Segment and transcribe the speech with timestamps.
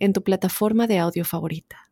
[0.00, 1.90] en tu plataforma de audio favorita.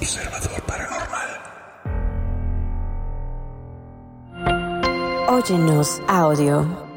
[0.00, 1.28] Observador Paranormal.
[5.28, 6.88] Óyenos audio.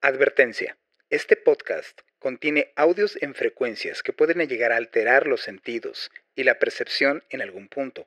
[0.00, 0.78] Advertencia.
[1.10, 6.58] Este podcast contiene audios en frecuencias que pueden llegar a alterar los sentidos y la
[6.58, 8.06] percepción en algún punto.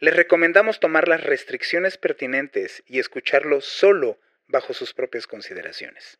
[0.00, 6.18] Les recomendamos tomar las restricciones pertinentes y escucharlo solo bajo sus propias consideraciones.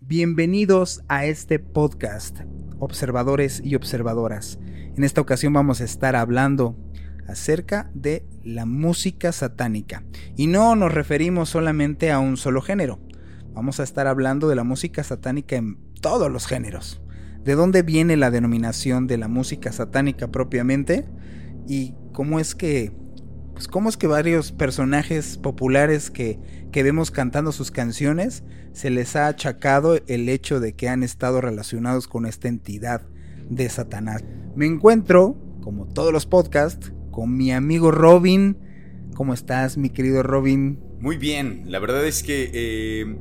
[0.00, 2.40] Bienvenidos a este podcast,
[2.78, 4.58] observadores y observadoras.
[4.96, 6.76] En esta ocasión vamos a estar hablando
[7.28, 10.02] acerca de la música satánica.
[10.36, 12.98] Y no nos referimos solamente a un solo género.
[13.52, 17.02] Vamos a estar hablando de la música satánica en todos los géneros.
[17.44, 21.06] ¿De dónde viene la denominación de la música satánica propiamente?
[21.66, 22.92] Y cómo es que
[23.60, 26.38] pues cómo es que varios personajes populares que,
[26.72, 31.42] que vemos cantando sus canciones se les ha achacado el hecho de que han estado
[31.42, 33.02] relacionados con esta entidad
[33.50, 34.24] de Satanás.
[34.56, 38.56] Me encuentro, como todos los podcasts, con mi amigo Robin.
[39.14, 40.78] ¿Cómo estás, mi querido Robin?
[40.98, 43.16] Muy bien, la verdad es que eh,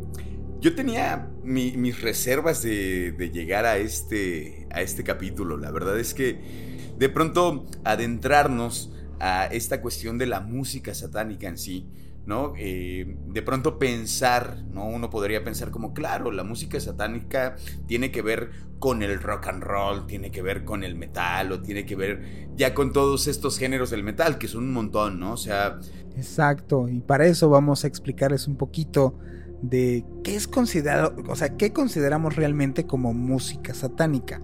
[0.62, 5.58] yo tenía mis reservas de, de, llegar a este, a este capítulo.
[5.58, 6.69] La verdad es que
[7.00, 11.88] de pronto adentrarnos a esta cuestión de la música satánica en sí,
[12.26, 12.54] ¿no?
[12.58, 14.86] Eh, de pronto pensar, ¿no?
[14.86, 17.56] Uno podría pensar como, claro, la música satánica
[17.88, 21.62] tiene que ver con el rock and roll, tiene que ver con el metal, o
[21.62, 25.34] tiene que ver ya con todos estos géneros del metal, que son un montón, ¿no?
[25.34, 25.80] O sea...
[26.18, 29.18] Exacto, y para eso vamos a explicarles un poquito
[29.62, 34.42] de qué es considerado, o sea, qué consideramos realmente como música satánica.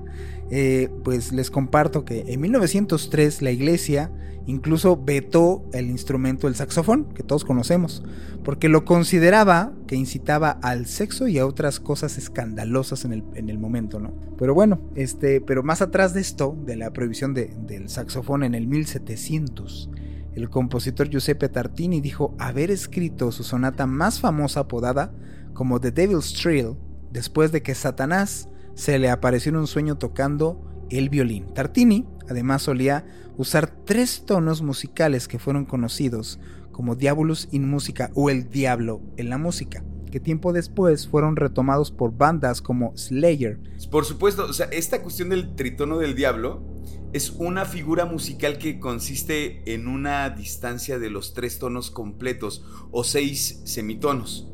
[0.51, 4.11] Eh, pues les comparto que en 1903 la iglesia
[4.47, 8.03] incluso vetó el instrumento del saxofón, que todos conocemos,
[8.43, 13.49] porque lo consideraba que incitaba al sexo y a otras cosas escandalosas en el, en
[13.49, 14.13] el momento, ¿no?
[14.37, 18.67] Pero bueno, este, pero más atrás de esto, de la prohibición del saxofón en el
[18.67, 19.89] 1700,
[20.35, 25.13] el compositor Giuseppe Tartini dijo haber escrito su sonata más famosa apodada
[25.53, 26.75] como The Devil's Trill
[27.11, 31.53] después de que Satanás se le apareció en un sueño tocando el violín.
[31.53, 33.05] Tartini además solía
[33.37, 36.39] usar tres tonos musicales que fueron conocidos
[36.71, 41.91] como Diabolus in Musica o el Diablo en la música, que tiempo después fueron retomados
[41.91, 43.59] por bandas como Slayer.
[43.89, 46.74] Por supuesto, o sea, esta cuestión del tritono del diablo
[47.13, 53.03] es una figura musical que consiste en una distancia de los tres tonos completos o
[53.03, 54.49] seis semitonos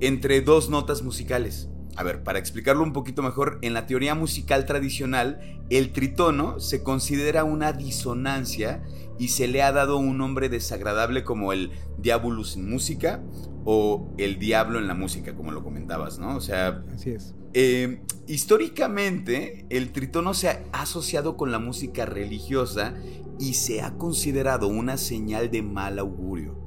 [0.00, 1.68] entre dos notas musicales.
[1.96, 6.82] A ver, para explicarlo un poquito mejor, en la teoría musical tradicional, el tritono se
[6.82, 8.82] considera una disonancia
[9.18, 13.22] y se le ha dado un nombre desagradable como el diabolus en música
[13.64, 16.36] o el diablo en la música, como lo comentabas, ¿no?
[16.36, 17.34] O sea, así es.
[17.52, 22.94] Eh, históricamente, el tritono se ha asociado con la música religiosa
[23.38, 26.60] y se ha considerado una señal de mal augurio.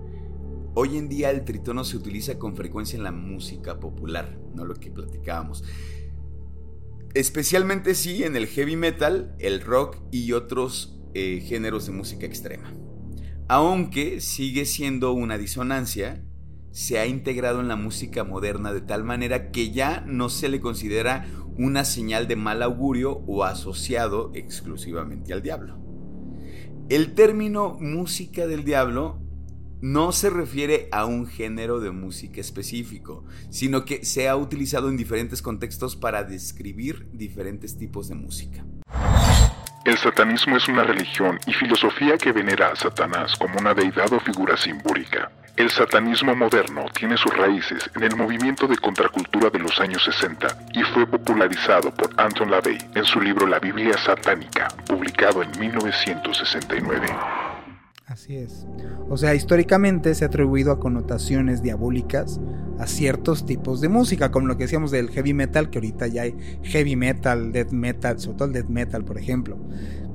[0.76, 4.74] Hoy en día el tritono se utiliza con frecuencia en la música popular, no lo
[4.74, 5.64] que platicábamos.
[7.14, 12.74] Especialmente sí en el heavy metal, el rock y otros eh, géneros de música extrema.
[13.48, 16.24] Aunque sigue siendo una disonancia,
[16.74, 20.60] se ha integrado en la música moderna de tal manera que ya no se le
[20.60, 25.78] considera una señal de mal augurio o asociado exclusivamente al diablo.
[26.90, 29.22] El término música del diablo
[29.82, 34.98] no se refiere a un género de música específico, sino que se ha utilizado en
[34.98, 38.66] diferentes contextos para describir diferentes tipos de música.
[39.86, 44.20] El satanismo es una religión y filosofía que venera a Satanás como una deidad o
[44.22, 45.30] figura simbólica.
[45.58, 50.48] El satanismo moderno tiene sus raíces en el movimiento de contracultura de los años 60
[50.74, 57.08] y fue popularizado por Anton LaVey en su libro La Biblia Satánica, publicado en 1969.
[58.14, 58.68] Así es.
[59.10, 62.40] O sea, históricamente se ha atribuido a connotaciones diabólicas
[62.78, 66.22] a ciertos tipos de música, como lo que decíamos del heavy metal, que ahorita ya
[66.22, 69.58] hay heavy metal, death metal, sobre todo el death metal, por ejemplo.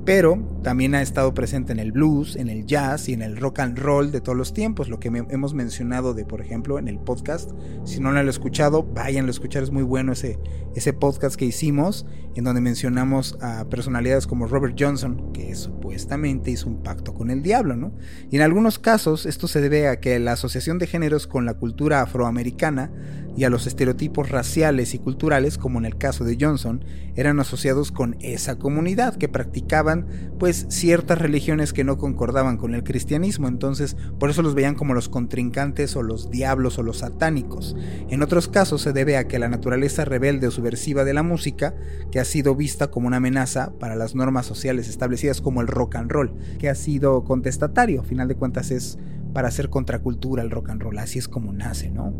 [0.05, 3.59] Pero también ha estado presente en el blues, en el jazz y en el rock
[3.59, 6.99] and roll de todos los tiempos, lo que hemos mencionado de, por ejemplo, en el
[6.99, 7.51] podcast.
[7.85, 10.39] Si no lo han escuchado, váyanlo a escuchar, es muy bueno ese,
[10.75, 12.05] ese podcast que hicimos,
[12.35, 17.41] en donde mencionamos a personalidades como Robert Johnson, que supuestamente hizo un pacto con el
[17.41, 17.93] diablo, ¿no?
[18.29, 21.55] Y en algunos casos esto se debe a que la asociación de géneros con la
[21.55, 22.91] cultura afroamericana
[23.35, 26.83] y a los estereotipos raciales y culturales, como en el caso de Johnson,
[27.15, 29.98] eran asociados con esa comunidad que practicaban
[30.37, 34.93] pues ciertas religiones que no concordaban con el cristianismo, entonces por eso los veían como
[34.93, 37.75] los contrincantes o los diablos o los satánicos.
[38.09, 41.75] En otros casos se debe a que la naturaleza rebelde o subversiva de la música,
[42.11, 45.95] que ha sido vista como una amenaza para las normas sociales establecidas como el rock
[45.95, 48.97] and roll, que ha sido contestatario, a final de cuentas es
[49.33, 52.13] para hacer contracultura el rock and roll, así es como nace, ¿no?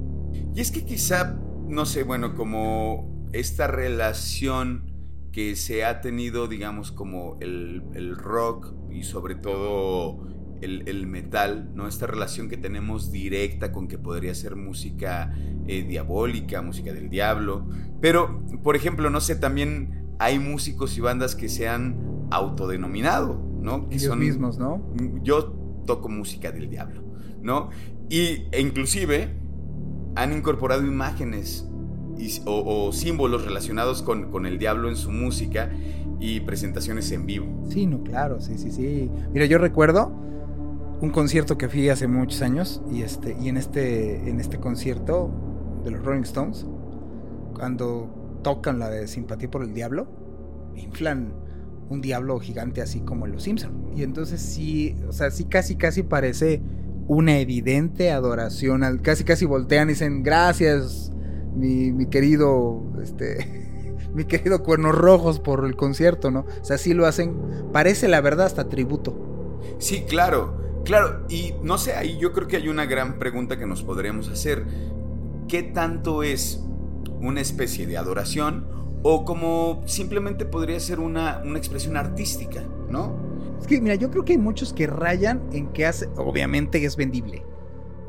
[0.54, 4.99] Y es que quizá, no sé, bueno, como esta relación
[5.40, 10.28] que se ha tenido, digamos, como el, rock y sobre todo
[10.60, 11.88] el, metal, ¿no?
[11.88, 15.34] Esta relación que tenemos directa con que podría ser música
[15.66, 17.66] eh, diabólica, música del diablo.
[18.02, 23.88] Pero, por ejemplo, no sé, también hay músicos y bandas que se han autodenominado, ¿no?
[23.88, 24.94] Que son mismos, ¿no?
[25.24, 25.54] Yo
[25.88, 27.02] toco música del diablo,
[27.42, 27.70] ¿no?
[28.10, 29.40] Y, e inclusive
[30.18, 31.66] han incorporado imágenes
[32.46, 35.70] o, símbolos relacionados con, el diablo en su música
[36.20, 37.48] y presentaciones en vivo.
[37.70, 39.10] Sí, no, claro, sí, sí, sí.
[39.32, 40.12] Mira, yo recuerdo
[41.02, 45.32] un concierto que fui hace muchos años y este y en este en este concierto
[45.84, 46.66] de los Rolling Stones
[47.54, 50.08] cuando tocan la de Simpatía por el Diablo
[50.76, 51.34] inflan
[51.90, 55.76] un diablo gigante así como en los Simpson y entonces sí, o sea, sí casi
[55.76, 56.62] casi parece
[57.08, 61.12] una evidente adoración al casi casi voltean y dicen gracias
[61.56, 66.46] mi, querido, este, mi querido Cuernos Rojos por el concierto, ¿no?
[66.62, 67.36] O sea, sí lo hacen,
[67.72, 69.60] parece la verdad hasta tributo.
[69.78, 73.66] Sí, claro, claro, y no sé, ahí yo creo que hay una gran pregunta que
[73.66, 74.66] nos podríamos hacer.
[75.48, 76.64] ¿Qué tanto es
[77.22, 78.68] una especie de adoración
[79.02, 83.18] o como simplemente podría ser una, una expresión artística, ¿no?
[83.60, 86.96] Es que, mira, yo creo que hay muchos que rayan en que hace, obviamente es
[86.96, 87.44] vendible.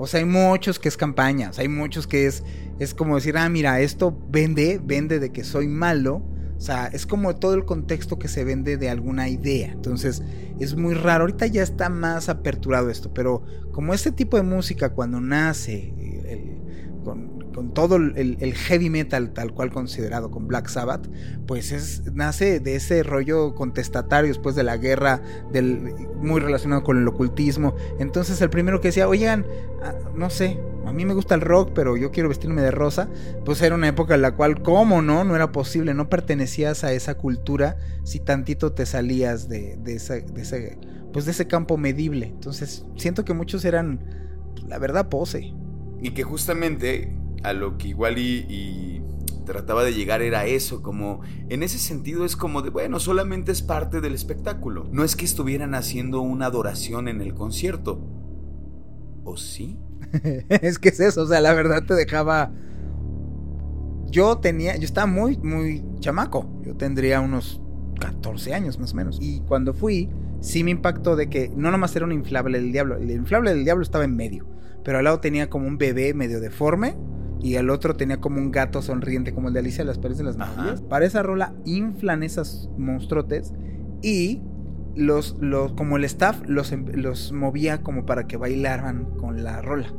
[0.03, 2.43] O sea, hay muchos que es campaña, hay muchos que es,
[2.79, 6.23] es como decir, ah, mira, esto vende, vende de que soy malo.
[6.57, 9.71] O sea, es como todo el contexto que se vende de alguna idea.
[9.71, 10.23] Entonces,
[10.59, 11.25] es muy raro.
[11.25, 13.43] Ahorita ya está más aperturado esto, pero
[13.73, 15.93] como este tipo de música cuando nace,
[17.05, 21.09] con, con todo el, heavy metal tal cual considerado con Black Sabbath,
[21.47, 25.21] pues es, nace de ese rollo contestatario después de la guerra,
[25.53, 27.75] del, muy relacionado con el ocultismo.
[27.99, 29.47] Entonces el primero que decía, oigan,
[29.83, 33.09] ah, no sé, a mí me gusta el rock, pero yo quiero vestirme de rosa,
[33.45, 35.25] pues era una época en la cual, ¿cómo no?
[35.25, 39.79] No era posible, no pertenecías a esa cultura si tantito te salías de,
[41.13, 42.27] pues de ese campo medible.
[42.27, 44.01] Entonces siento que muchos eran,
[44.67, 45.55] la verdad, pose.
[46.03, 49.03] Y que justamente a lo que igual y,
[49.45, 53.63] trataba de llegar era eso, como en ese sentido es como de, bueno, solamente es
[53.63, 54.87] parte del espectáculo.
[54.93, 58.01] No es que estuvieran haciendo una adoración en el concierto.
[59.25, 59.77] ¿O sí?
[60.49, 62.53] es que es eso, o sea, la verdad te dejaba...
[64.07, 67.61] Yo tenía, yo estaba muy, muy chamaco, yo tendría unos
[68.01, 69.19] 14 años más o menos.
[69.21, 70.09] Y cuando fui,
[70.41, 73.65] sí me impactó de que no nomás era un inflable del diablo, el inflable del
[73.65, 74.47] diablo estaba en medio,
[74.85, 76.97] pero al lado tenía como un bebé medio deforme
[77.41, 80.19] y el otro tenía como un gato sonriente como el de Alicia de las Paredes
[80.19, 80.83] de las Maravillas.
[80.83, 83.53] Para esa rola inflan esas monstruotes
[84.03, 84.43] y
[84.95, 89.63] los, los como el staff los, em, los movía como para que bailaran con la
[89.63, 89.93] rola.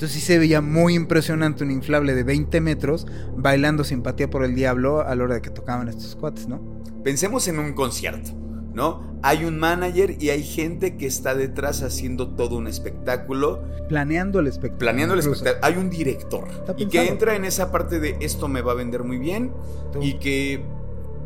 [0.00, 4.54] Entonces sí se veía muy impresionante un inflable de 20 metros bailando simpatía por el
[4.54, 6.80] diablo a la hora de que tocaban estos cuates, ¿no?
[7.04, 8.39] Pensemos en un concierto.
[8.74, 9.18] ¿No?
[9.22, 13.62] Hay un manager y hay gente que está detrás haciendo todo un espectáculo.
[13.88, 14.78] Planeando el espectáculo.
[14.78, 15.58] Planeando el espectáculo.
[15.62, 16.48] Hay un director.
[16.78, 19.52] Y que entra en esa parte de esto me va a vender muy bien
[20.00, 20.64] y que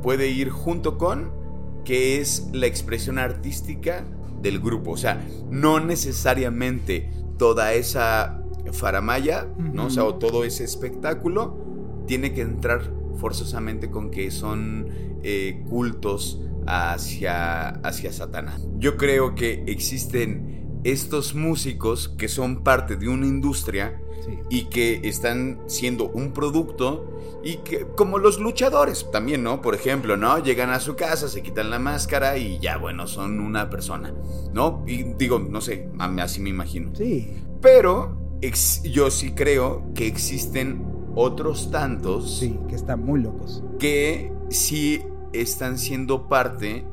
[0.02, 1.30] puede ir junto con
[1.84, 4.04] que es la expresión artística
[4.40, 4.92] del grupo.
[4.92, 9.86] O sea, no necesariamente toda esa faramaya, ¿no?
[9.86, 11.56] O sea, o todo ese espectáculo
[12.06, 14.88] tiene que entrar forzosamente con que son
[15.22, 18.60] eh, cultos hacia, hacia Satanás.
[18.78, 24.00] Yo creo que existen estos músicos que son parte de una industria
[24.48, 27.10] y que están siendo un producto
[27.42, 29.60] y que como los luchadores también, ¿no?
[29.60, 30.38] Por ejemplo, ¿no?
[30.38, 34.14] Llegan a su casa, se quitan la máscara y ya, bueno, son una persona,
[34.52, 34.82] ¿no?
[34.86, 36.94] Y digo, no sé, así me imagino.
[36.94, 37.34] Sí.
[37.60, 38.18] Pero
[38.84, 42.38] yo sí creo que existen otros tantos.
[42.38, 43.62] Sí, que están muy locos.
[43.78, 45.02] Que sí
[45.40, 46.84] están siendo parte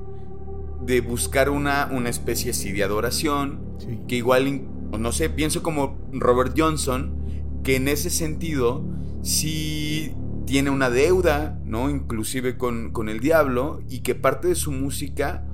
[0.81, 4.67] de buscar una, una especie así de adoración, que igual,
[4.97, 7.21] no sé, pienso como Robert Johnson,
[7.63, 8.83] que en ese sentido
[9.21, 11.89] sí tiene una deuda, ¿no?
[11.89, 15.45] Inclusive con, con el diablo, y que parte de su música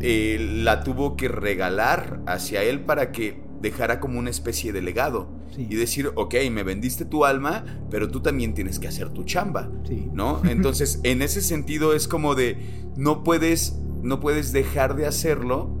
[0.00, 5.28] eh, la tuvo que regalar hacia él para que dejara como una especie de legado.
[5.56, 9.70] Y decir, ok, me vendiste tu alma, pero tú también tienes que hacer tu chamba.
[10.12, 10.42] ¿No?
[10.48, 12.58] Entonces, en ese sentido es como de,
[12.96, 15.74] no puedes, no puedes dejar de hacerlo.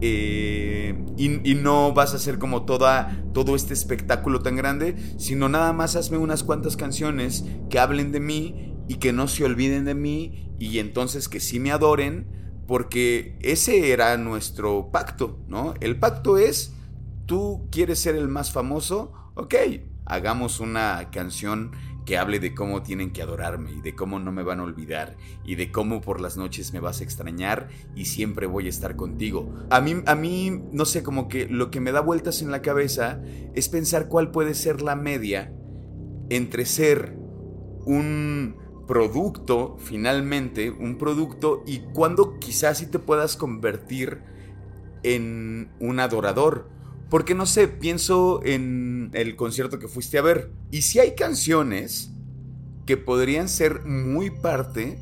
[0.00, 5.72] Eh, y, no vas a hacer como toda, todo este espectáculo tan grande, sino nada
[5.72, 9.94] más hazme unas cuantas canciones que hablen de mí y que no se olviden de
[9.94, 12.28] mí y entonces que sí me adoren,
[12.68, 15.74] porque ese era nuestro pacto, ¿no?
[15.80, 16.74] El pacto es
[17.28, 19.54] tú quieres ser el más famoso, ok,
[20.06, 21.72] hagamos una canción
[22.06, 25.18] que hable de cómo tienen que adorarme y de cómo no me van a olvidar
[25.44, 28.96] y de cómo por las noches me vas a extrañar y siempre voy a estar
[28.96, 29.54] contigo.
[29.68, 32.62] A mí, a mí, no sé, como que lo que me da vueltas en la
[32.62, 33.20] cabeza
[33.54, 35.52] es pensar cuál puede ser la media
[36.30, 37.14] entre ser
[37.84, 38.56] un
[38.86, 44.22] producto, finalmente, un producto, y cuando quizás sí te puedas convertir
[45.02, 46.77] en un adorador.
[47.10, 50.50] Porque no sé, pienso en el concierto que fuiste a ver.
[50.70, 52.12] Y si hay canciones
[52.84, 54.98] que podrían ser muy parte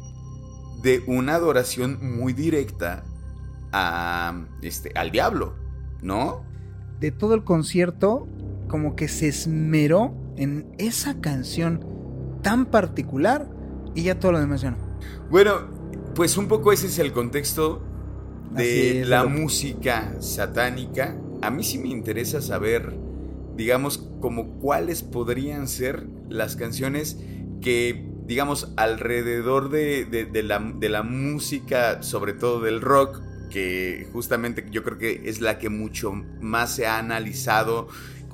[0.83, 3.05] de una adoración muy directa
[3.73, 5.57] a, este, al diablo,
[6.03, 6.45] ¿no?
[7.01, 8.29] De todo el concierto,
[8.69, 11.85] como que se esmeró en esa canción
[12.43, 13.49] tan particular
[13.95, 14.79] y ya todo lo demás ya no.
[15.31, 15.53] Bueno,
[16.15, 17.83] pues un poco ese es el contexto
[18.53, 22.93] de la música satánica a mí sí me interesa saber,
[23.57, 27.19] digamos, como cuáles podrían ser las canciones
[27.63, 35.23] que, digamos, alrededor de, la, música, sobre todo del rock, que justamente yo creo que
[35.27, 37.87] es la que mucho más se ha analizado,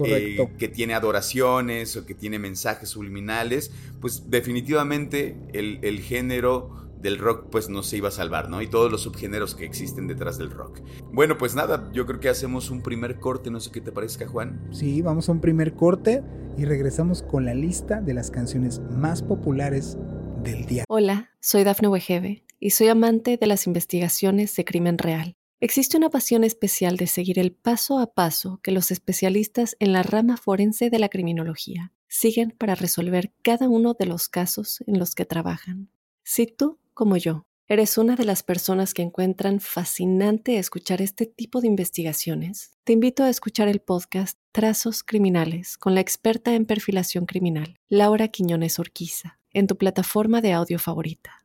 [0.04, 7.18] eh, que tiene adoraciones o que tiene mensajes subliminales, pues definitivamente el, el género del
[7.18, 8.62] rock pues no se iba a salvar, ¿no?
[8.62, 10.80] Y todos los subgéneros que existen detrás del rock.
[11.12, 14.26] Bueno, pues nada, yo creo que hacemos un primer corte, no sé qué te parezca,
[14.26, 14.68] Juan.
[14.70, 16.22] Sí, vamos a un primer corte
[16.56, 19.98] y regresamos con la lista de las canciones más populares
[20.42, 20.84] del día.
[20.88, 25.34] Hola, soy Dafne Wegebe y soy amante de las investigaciones de crimen real.
[25.60, 30.02] Existe una pasión especial de seguir el paso a paso que los especialistas en la
[30.02, 35.14] rama forense de la criminología siguen para resolver cada uno de los casos en los
[35.14, 35.88] que trabajan.
[36.24, 41.60] Si tú como yo, eres una de las personas que encuentran fascinante escuchar este tipo
[41.60, 47.24] de investigaciones, te invito a escuchar el podcast Trazos Criminales con la experta en perfilación
[47.24, 51.44] criminal, Laura Quiñones Orquiza, en tu plataforma de audio favorita.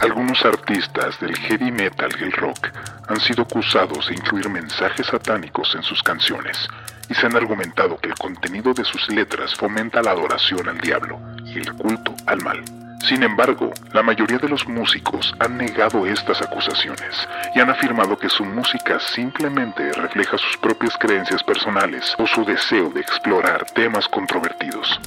[0.00, 2.68] Algunos artistas del heavy metal y el rock
[3.08, 6.68] han sido acusados de incluir mensajes satánicos en sus canciones
[7.08, 11.20] y se han argumentado que el contenido de sus letras fomenta la adoración al diablo
[11.44, 12.83] y el culto al mal.
[13.08, 18.30] Sin embargo, la mayoría de los músicos han negado estas acusaciones y han afirmado que
[18.30, 24.98] su música simplemente refleja sus propias creencias personales o su deseo de explorar temas controvertidos.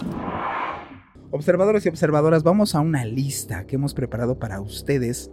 [1.32, 5.32] Observadores y observadoras, vamos a una lista que hemos preparado para ustedes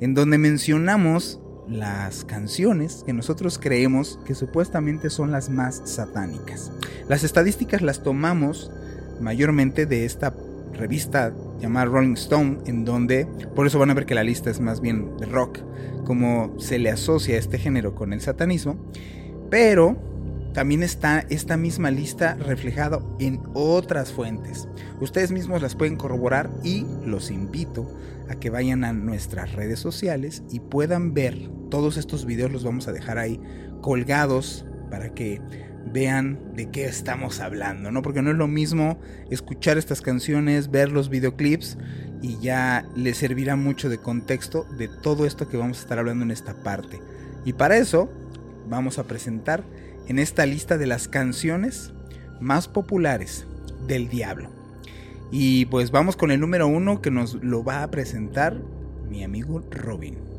[0.00, 6.70] en donde mencionamos las canciones que nosotros creemos que supuestamente son las más satánicas.
[7.08, 8.70] Las estadísticas las tomamos
[9.20, 10.32] mayormente de esta
[10.74, 14.60] revista llamada Rolling Stone, en donde, por eso van a ver que la lista es
[14.60, 15.60] más bien de rock,
[16.04, 18.76] como se le asocia este género con el satanismo,
[19.50, 19.96] pero
[20.52, 24.68] también está esta misma lista reflejado en otras fuentes.
[25.00, 27.90] Ustedes mismos las pueden corroborar y los invito
[28.28, 32.86] a que vayan a nuestras redes sociales y puedan ver todos estos videos los vamos
[32.86, 33.40] a dejar ahí
[33.82, 35.40] colgados para que
[35.92, 38.02] vean de qué estamos hablando, ¿no?
[38.02, 38.98] Porque no es lo mismo
[39.30, 41.78] escuchar estas canciones, ver los videoclips
[42.22, 46.24] y ya les servirá mucho de contexto de todo esto que vamos a estar hablando
[46.24, 47.00] en esta parte.
[47.44, 48.10] Y para eso
[48.68, 49.62] vamos a presentar
[50.08, 51.92] en esta lista de las canciones
[52.40, 53.46] más populares
[53.86, 54.48] del diablo.
[55.30, 58.56] Y pues vamos con el número uno que nos lo va a presentar
[59.08, 60.33] mi amigo Robin.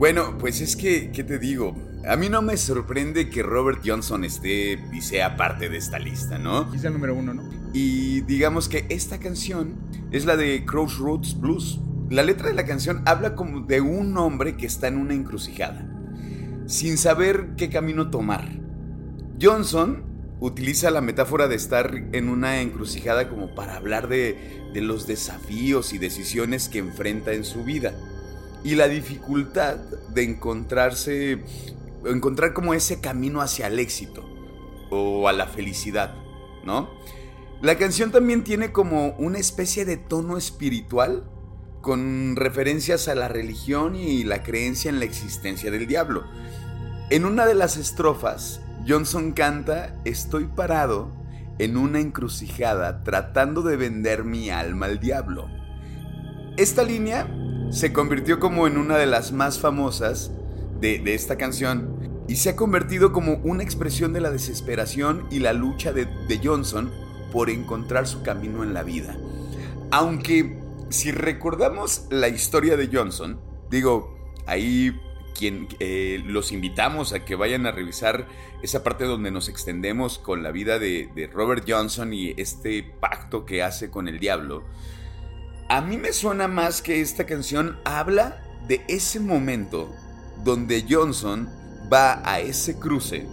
[0.00, 1.76] Bueno, pues es que, ¿qué te digo?
[2.08, 6.38] A mí no me sorprende que Robert Johnson esté y sea parte de esta lista,
[6.38, 6.72] ¿no?
[6.72, 7.42] Es el número uno, ¿no?
[7.74, 9.74] Y digamos que esta canción
[10.10, 11.80] es la de Crossroads Blues.
[12.08, 15.86] La letra de la canción habla como de un hombre que está en una encrucijada,
[16.64, 18.48] sin saber qué camino tomar.
[19.38, 20.04] Johnson
[20.40, 25.92] utiliza la metáfora de estar en una encrucijada como para hablar de, de los desafíos
[25.92, 27.92] y decisiones que enfrenta en su vida.
[28.62, 31.42] Y la dificultad de encontrarse,
[32.04, 34.24] encontrar como ese camino hacia el éxito
[34.90, 36.14] o a la felicidad,
[36.64, 36.90] ¿no?
[37.62, 41.24] La canción también tiene como una especie de tono espiritual
[41.80, 46.24] con referencias a la religión y la creencia en la existencia del diablo.
[47.10, 51.10] En una de las estrofas, Johnson canta Estoy parado
[51.58, 55.48] en una encrucijada tratando de vender mi alma al diablo.
[56.56, 57.28] Esta línea
[57.70, 60.30] se convirtió como en una de las más famosas
[60.80, 65.52] de, esta canción y se ha convertido como una expresión de la desesperación y la
[65.52, 66.90] lucha de, de Johnson
[67.32, 69.16] por encontrar su camino en la vida.
[69.90, 70.58] Aunque
[70.88, 74.98] si recordamos la historia de Johnson, digo, ahí
[75.36, 78.26] quien, eh, los invitamos a que vayan a revisar
[78.62, 83.46] esa parte donde nos extendemos con la vida de, de, Robert Johnson y este pacto
[83.46, 84.64] que hace con el diablo.
[85.70, 89.94] A mí me suena más que esta canción habla de ese momento
[90.42, 91.48] donde Johnson
[91.92, 93.24] va a ese cruce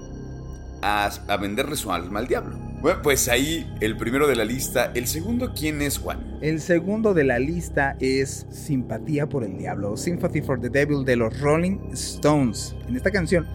[0.84, 1.10] a,
[1.42, 2.56] venderle su alma al diablo.
[2.80, 4.92] Bueno, pues ahí el primero de la lista.
[4.94, 6.38] El segundo, ¿quién es Juan?
[6.40, 11.16] El segundo de la lista es Simpatía por el Diablo, Sympathy for the Devil de
[11.16, 12.76] los Rolling Stones.
[12.88, 13.48] En esta canción,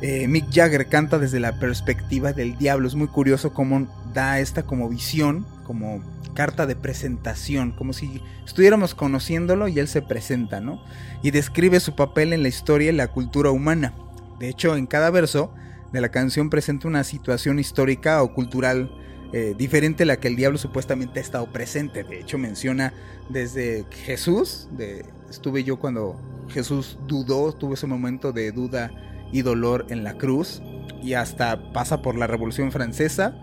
[0.00, 2.88] eh, Mick Jagger canta desde la perspectiva del diablo.
[2.88, 6.00] Es muy curioso cómo da esta como visión, como
[6.32, 10.82] carta de presentación, como si estuviéramos conociéndolo y él se presenta, ¿no?
[11.22, 13.92] Y describe su papel en la historia y la cultura humana.
[14.38, 15.52] De hecho, en cada verso
[15.92, 18.90] de la canción presenta una situación histórica o cultural
[19.34, 22.02] eh, diferente a la que el diablo supuestamente ha estado presente.
[22.02, 22.94] De hecho, menciona
[23.28, 28.90] desde Jesús, de, estuve yo cuando Jesús dudó, tuvo ese momento de duda
[29.32, 30.62] y dolor en la cruz,
[31.02, 33.38] y hasta pasa por la Revolución Francesa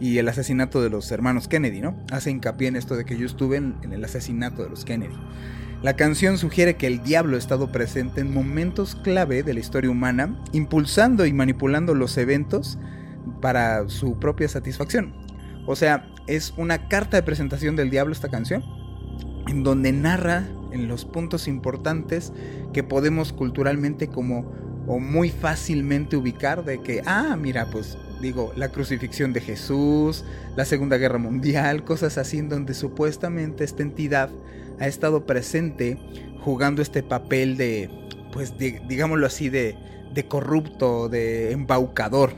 [0.00, 1.96] y el asesinato de los hermanos Kennedy, ¿no?
[2.10, 5.14] Hace hincapié en esto de que yo estuve en el asesinato de los Kennedy.
[5.80, 9.90] La canción sugiere que el diablo ha estado presente en momentos clave de la historia
[9.90, 12.78] humana, impulsando y manipulando los eventos
[13.40, 15.14] para su propia satisfacción.
[15.66, 18.64] O sea, es una carta de presentación del diablo esta canción,
[19.46, 22.32] en donde narra en los puntos importantes
[22.72, 24.50] que podemos culturalmente como
[24.88, 30.24] o muy fácilmente ubicar de que, ah, mira, pues digo, la crucifixión de Jesús,
[30.56, 34.30] la Segunda Guerra Mundial, cosas así en donde supuestamente esta entidad
[34.80, 35.98] ha estado presente
[36.40, 37.90] jugando este papel de,
[38.32, 39.76] pues digámoslo así, de,
[40.12, 42.32] de corrupto, de embaucador.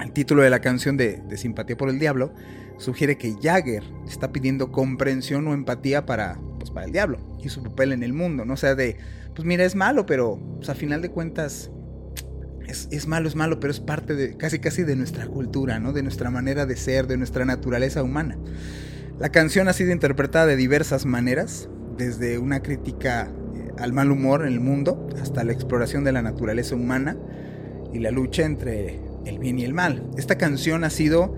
[0.00, 2.32] El título de la canción de, de Simpatía por el Diablo
[2.78, 7.62] sugiere que Jagger está pidiendo comprensión o empatía para, pues, para el diablo y su
[7.62, 8.56] papel en el mundo, ¿no?
[8.56, 8.96] Sea, de,
[9.34, 11.70] pues mira, es malo, pero pues, a final de cuentas
[12.66, 15.92] es, es, malo, es malo, pero es parte de casi casi de nuestra cultura, ¿no?
[15.92, 18.38] De nuestra manera de ser, de nuestra naturaleza humana.
[19.18, 24.42] La canción ha sido interpretada de diversas maneras, desde una crítica eh, al mal humor
[24.42, 27.16] en el mundo hasta la exploración de la naturaleza humana
[27.92, 30.08] y la lucha entre el bien y el mal.
[30.16, 31.36] Esta canción ha sido,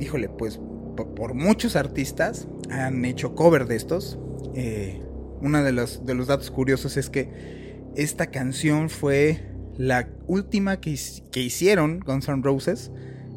[0.00, 0.60] híjole, pues
[0.96, 4.18] por, muchos artistas han hecho cover de estos.
[4.54, 5.00] Eh,
[5.40, 9.40] uno de los, de los datos curiosos es que esta canción fue
[9.78, 10.98] la última que,
[11.32, 12.90] que hicieron Guns N' Roses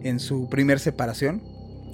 [0.03, 1.41] en su primer separación,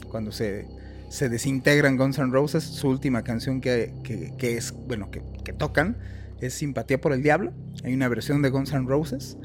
[0.10, 0.66] cuando se
[1.10, 2.64] se desintegran Guns N' Roses.
[2.64, 3.94] Su última canción que,
[4.42, 5.98] es, bueno, que, tocan
[6.42, 7.54] es Simpatía por el Diablo.
[7.84, 9.38] Hay una versión de Guns N' Roses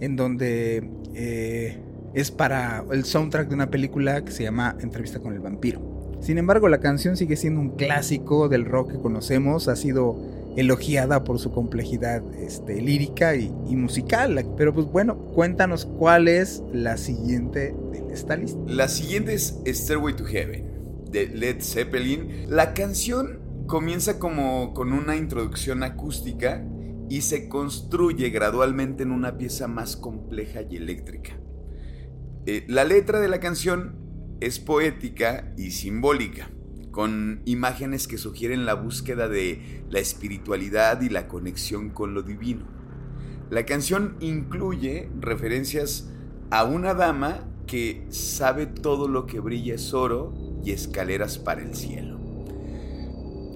[0.00, 1.78] en donde eh,
[2.14, 6.18] es para el soundtrack de una película que se llama Entrevista con el vampiro.
[6.20, 10.18] Sin embargo, la canción sigue siendo un clásico del rock que conocemos, ha sido
[10.56, 14.44] elogiada por su complejidad este, lírica y, musical.
[14.56, 18.58] Pero pues bueno, cuéntanos cuál es la siguiente de esta lista.
[18.66, 20.70] La siguiente es Stairway to Heaven
[21.10, 22.46] de Led Zeppelin.
[22.48, 26.64] La canción comienza como con una introducción acústica
[27.08, 31.32] y se construye gradualmente en una pieza más compleja y eléctrica.
[32.46, 33.96] Eh, la letra de la canción
[34.40, 36.50] es poética y simbólica,
[36.90, 42.64] con imágenes que sugieren la búsqueda de la espiritualidad y la conexión con lo divino.
[43.50, 46.08] La canción incluye referencias
[46.50, 51.74] a una dama que sabe todo lo que brilla es oro y escaleras para el
[51.74, 52.18] cielo.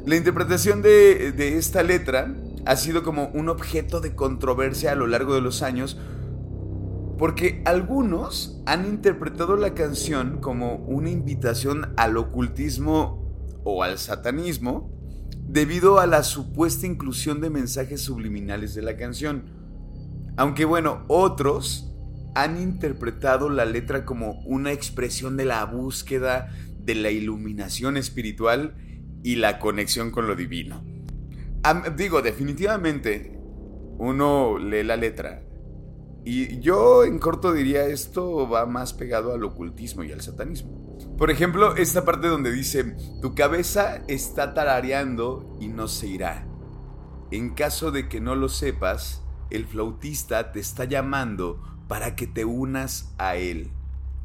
[0.07, 2.35] La interpretación de, esta letra
[2.67, 5.99] ha sido como un objeto de controversia a lo largo de los años
[7.19, 13.24] porque algunos han interpretado la canción como una invitación al ocultismo
[13.65, 14.91] o al satanismo
[15.49, 19.45] debido a la supuesta inclusión de mensajes subliminales de la canción.
[20.37, 21.93] Aunque bueno, otros
[22.35, 28.75] han interpretado la letra como una expresión de la búsqueda de la iluminación espiritual
[29.23, 30.83] y la conexión con lo divino.
[31.97, 33.39] digo, definitivamente
[33.99, 35.43] uno lee la letra
[36.25, 40.85] y yo en corto diría esto va más pegado al ocultismo y al satanismo.
[41.19, 46.47] Por ejemplo, esta parte donde dice, tu cabeza está tarareando y no se irá.
[47.31, 52.45] En caso de que no lo sepas, el flautista te está llamando para que te
[52.45, 53.71] unas a él.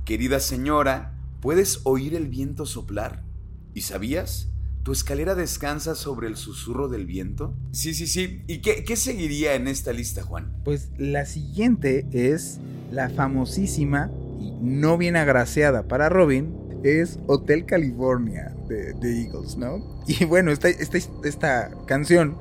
[0.05, 3.23] Querida señora, ¿puedes oír el viento soplar?
[3.73, 4.48] ¿Y sabías?
[4.83, 7.53] ¿Tu escalera descansa sobre el susurro del viento?
[7.71, 8.43] Sí, sí, sí.
[8.47, 10.53] ¿Y qué, qué, seguiría en esta lista, Juan?
[10.63, 12.59] Pues la siguiente es
[12.91, 19.99] la famosísima y no bien agraciada para Robin, es Hotel California de, de Eagles, ¿no?
[20.07, 22.37] Y bueno, esta, esta, esta canción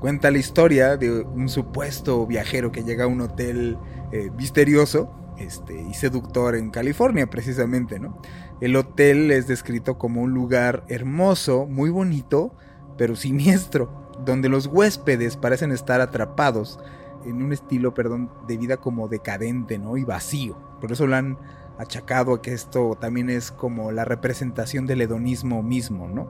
[0.00, 3.76] cuenta la historia de un supuesto viajero que llega a un hotel
[4.12, 8.20] eh, misterioso este, y seductor en California, precisamente, ¿no?
[8.60, 12.54] El hotel es descrito como un lugar hermoso, muy bonito,
[12.98, 16.78] pero siniestro, donde los huéspedes parecen estar atrapados
[17.24, 19.96] en un estilo, perdón, de vida como decadente, ¿no?
[19.96, 20.58] Y vacío.
[20.80, 21.38] Por eso lo han
[21.78, 26.28] achacado a que esto también es como la representación del hedonismo mismo, ¿no?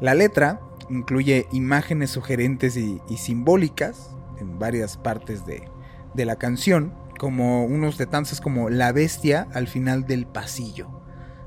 [0.00, 5.68] La letra incluye imágenes sugerentes y, simbólicas en varias partes de,
[6.14, 10.99] de la canción, como unos de tantos como la bestia al final del pasillo.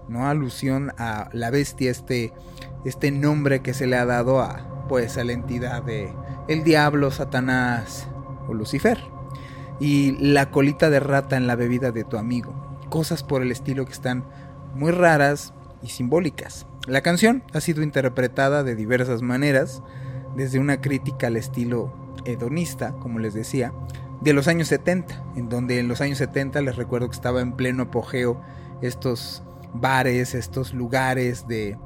[0.07, 0.27] ¿No?
[0.27, 2.33] Alusión a la bestia, este,
[2.85, 6.13] este nombre que se le ha dado a, pues, a la entidad de
[6.47, 8.07] el diablo, Satanás
[8.47, 8.99] o Lucifer.
[9.79, 12.53] Y la colita de rata en la bebida de tu amigo.
[12.89, 14.23] Cosas por el estilo que están
[14.75, 16.65] muy raras y simbólicas.
[16.85, 19.81] La canción ha sido interpretada de diversas maneras,
[20.35, 21.93] desde una crítica al estilo
[22.25, 23.73] hedonista, como les decía,
[24.21, 27.53] de los años 70, en donde en los años 70 les recuerdo que estaba en
[27.53, 28.41] pleno apogeo
[28.81, 31.77] estos bares, estos lugares de,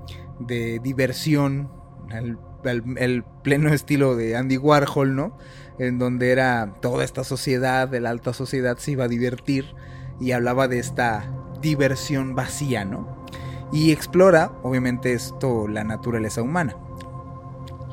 [0.82, 1.72] diversión,
[2.12, 5.38] el, pleno estilo de Andy Warhol, ¿no?
[5.80, 9.74] En donde era toda esta sociedad, de la alta sociedad, se iba a divertir
[10.20, 13.26] y hablaba de esta diversión vacía, ¿no?
[13.72, 16.76] Y explora, obviamente, esto, la naturaleza humana,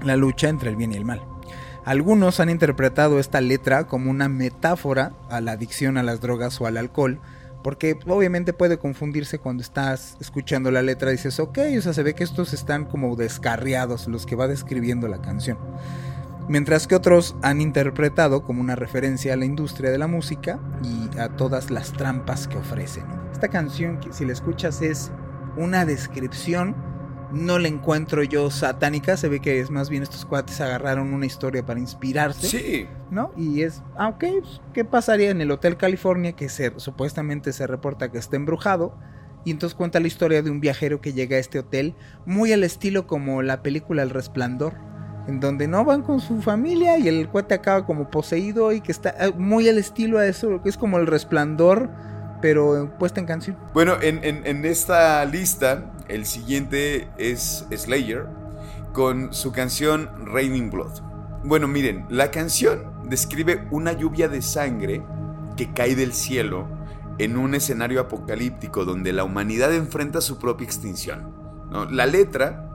[0.03, 1.23] la lucha entre el bien y el mal.
[1.85, 6.67] Algunos han interpretado esta letra como una metáfora a la adicción a las drogas o
[6.67, 7.21] al alcohol,
[7.65, 12.15] porque obviamente puede confundirse cuando estás escuchando la letra dices, ok, o sea, se ve
[12.15, 15.57] que estos están como descarriados, los que va describiendo la canción.
[16.47, 21.19] Mientras que otros han interpretado como una referencia a la industria de la música y
[21.19, 23.05] a todas las trampas que ofrecen.
[23.33, 25.11] Esta canción, si la escuchas, es
[25.57, 26.77] una descripción
[27.35, 29.17] no la encuentro yo satánica.
[29.17, 32.47] Se ve que es más bien estos cuates agarraron una historia para inspirarse.
[32.47, 32.87] Sí.
[33.11, 33.33] ¿No?
[33.37, 37.67] Y es, ah, ok, pues, ¿qué pasaría en el Hotel California que se, supuestamente se
[37.67, 38.97] reporta que está embrujado?
[39.45, 41.95] Y entonces cuenta la historia de un viajero que llega a este hotel,
[42.25, 44.75] muy al estilo como la película El Resplandor,
[45.29, 48.93] en donde no van con su familia y el cuate acaba como poseído y que
[48.93, 51.91] está eh, muy al estilo a eso, que es como el resplandor
[52.45, 53.57] pero puesta en canción.
[53.73, 58.27] Bueno, en, esta lista, el siguiente es Slayer
[58.93, 61.01] con su canción Raining Blood.
[61.45, 65.03] Bueno, miren, la canción describe una lluvia de sangre
[65.57, 66.67] que cae del cielo
[67.19, 71.33] en un escenario apocalíptico donde la humanidad enfrenta su propia extinción.
[71.91, 72.71] La letra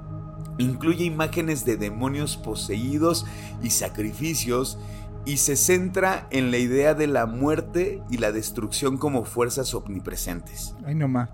[0.57, 3.25] incluye imágenes de demonios poseídos
[3.61, 4.77] y sacrificios
[5.25, 10.75] y se centra en la idea de la muerte y la destrucción como fuerzas omnipresentes.
[10.85, 11.29] Ay, no más.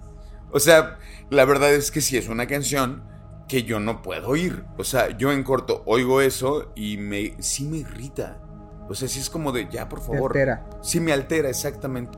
[0.51, 0.97] O sea,
[1.29, 3.03] la verdad es que sí es una canción
[3.47, 4.63] que yo no puedo oír.
[4.77, 8.41] O sea, yo en corto oigo eso y me sí me irrita.
[8.87, 10.33] O sea, sí es como de, ya, por favor.
[10.33, 10.69] Me altera.
[10.81, 12.17] Sí me altera, exactamente.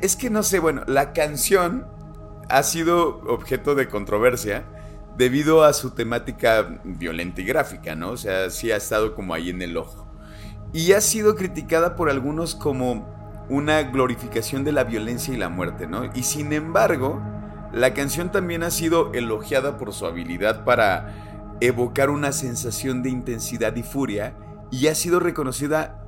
[0.00, 1.86] es que no sé, bueno, la canción
[2.48, 4.64] ha sido objeto de controversia
[5.16, 8.10] debido a su temática violenta y gráfica, ¿no?
[8.10, 10.04] O sea, sí ha estado como ahí en el ojo
[10.74, 13.08] y ha sido criticada por algunos como
[13.48, 16.10] una glorificación de la violencia y la muerte, ¿no?
[16.14, 17.22] Y sin embargo,
[17.74, 23.74] la canción también ha sido elogiada por su habilidad para evocar una sensación de intensidad
[23.76, 24.36] y furia
[24.70, 26.00] y ha sido reconocida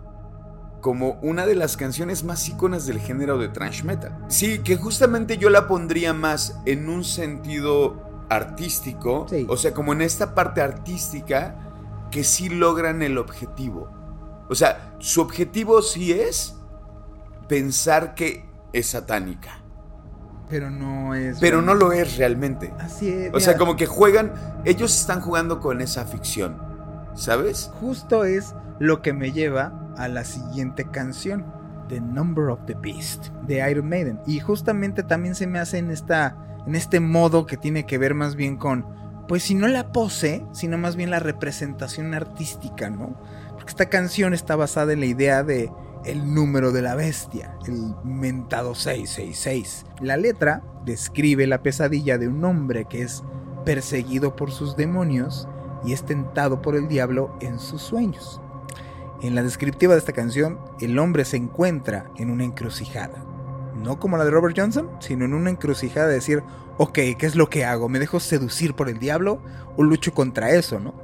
[0.81, 4.17] como una de las canciones más íconas del género de thrash metal.
[4.29, 10.03] Sí, que justamente yo la pondría más en un sentido artístico, o sea, como en
[10.03, 11.57] esta parte artística
[12.11, 13.91] que sí logran el objetivo.
[14.49, 16.55] O sea, su objetivo sí es
[17.49, 19.66] pensar que es satánica.
[20.49, 21.39] Pero no es.
[21.41, 22.73] Pero no lo es realmente.
[22.79, 23.35] Así es.
[23.35, 24.33] O sea, como que juegan.
[24.65, 26.57] Ellos están jugando con esa ficción.
[27.15, 27.71] ¿Sabes?
[27.81, 31.45] Justo es lo que me lleva a la siguiente canción.
[31.89, 33.29] The Number of the Beast.
[33.47, 34.21] De Iron Maiden.
[34.27, 36.37] Y justamente también se me hace en esta.
[36.67, 38.97] En este modo que tiene que ver más bien con
[39.29, 43.21] pues si no la pose, sino más bien la representación artística, ¿no?
[43.53, 45.71] Porque esta canción está basada en la idea de
[46.07, 49.87] el número de la bestia, el mentado 666.
[50.01, 53.25] La letra describe la pesadilla de un hombre que es
[53.65, 55.49] perseguido por sus demonios
[55.85, 58.41] y es tentado por el diablo en sus sueños.
[59.21, 63.25] En la descriptiva de esta canción, el hombre se encuentra en una encrucijada.
[63.75, 66.45] No como la de Robert Johnson, sino en una encrucijada de decir,
[66.79, 67.89] ok, ¿qué es lo que hago?
[67.89, 69.41] ¿Me dejo seducir por el diablo
[69.77, 70.95] o lucho contra eso, no?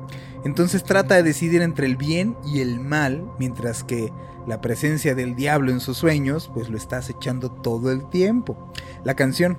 [0.45, 4.13] Entonces trata de decidir entre el bien y el mal, mientras que
[4.47, 8.73] la presencia del diablo en sus sueños, pues lo está acechando todo el tiempo.
[9.05, 9.57] La canción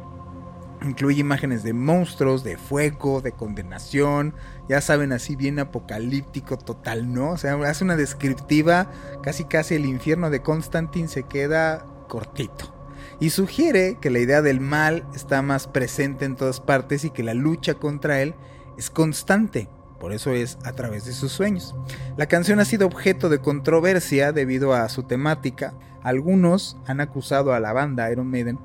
[0.84, 4.36] incluye imágenes de monstruos, de fuego, de condenación,
[4.68, 7.32] ya saben, así bien apocalíptico total, ¿no?
[7.32, 8.92] O sea, hace una descriptiva,
[9.22, 12.74] casi casi el infierno de Constantine se queda cortito.
[13.20, 17.24] Y sugiere que la idea del mal está más presente en todas partes y que
[17.24, 18.36] la lucha contra él
[18.78, 19.70] es constante,
[20.04, 21.74] por eso es a través de sus sueños.
[22.18, 25.76] La canción ha sido objeto de controversia debido a su temática.
[26.02, 28.60] Algunos han acusado a la banda Iron Maiden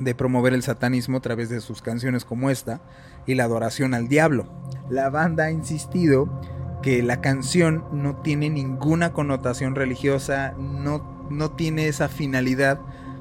[0.00, 2.82] de promover el satanismo a través de sus canciones como esta
[3.26, 4.48] y la adoración al diablo.
[4.88, 6.28] La banda ha insistido
[6.82, 12.80] que la canción no tiene ninguna connotación religiosa, no, no tiene esa finalidad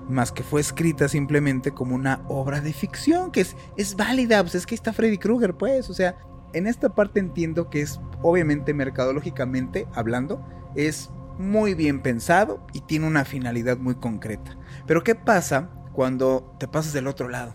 [0.10, 4.56] más que fue escrita simplemente como una obra de ficción, que es, es válida, pues
[4.56, 6.18] es que está Freddy Krueger, pues, o sea,
[6.54, 13.08] en esta parte entiendo que es, obviamente, mercadológicamente hablando, es muy bien pensado y tiene
[13.08, 14.58] una finalidad muy concreta.
[14.86, 17.54] Pero ¿qué pasa cuando te pasas del otro lado?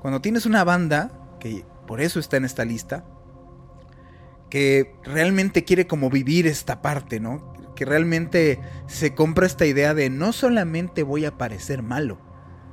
[0.00, 3.04] Cuando tienes una banda, que por eso está en esta lista,
[4.48, 7.52] que realmente quiere como vivir esta parte, ¿no?
[7.76, 12.18] Que realmente se compra esta idea de no solamente voy a parecer malo,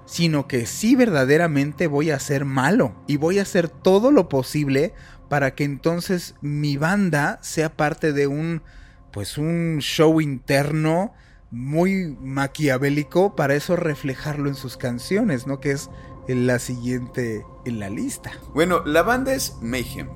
[0.07, 4.93] sino que sí verdaderamente voy a ser malo y voy a hacer todo lo posible
[5.29, 8.63] para que entonces mi banda sea parte de un
[9.11, 11.13] pues un show interno
[11.51, 15.59] muy maquiavélico para eso reflejarlo en sus canciones, ¿no?
[15.59, 15.89] Que es
[16.27, 18.31] la siguiente en la lista.
[18.53, 20.09] Bueno, la banda es Mayhem.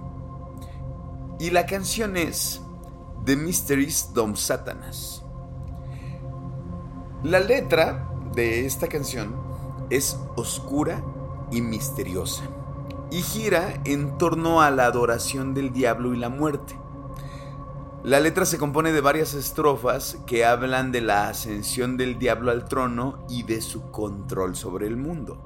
[1.40, 2.62] Y la canción es
[3.26, 5.24] The Mysteries Dom Satanas.
[7.24, 9.51] La letra de esta canción
[9.92, 11.04] es oscura
[11.52, 12.44] y misteriosa
[13.12, 16.76] y gira en torno a la adoración del diablo y la muerte.
[18.04, 22.66] La letra se compone de varias estrofas que hablan de la ascensión del diablo al
[22.66, 25.40] trono y de su control sobre el mundo.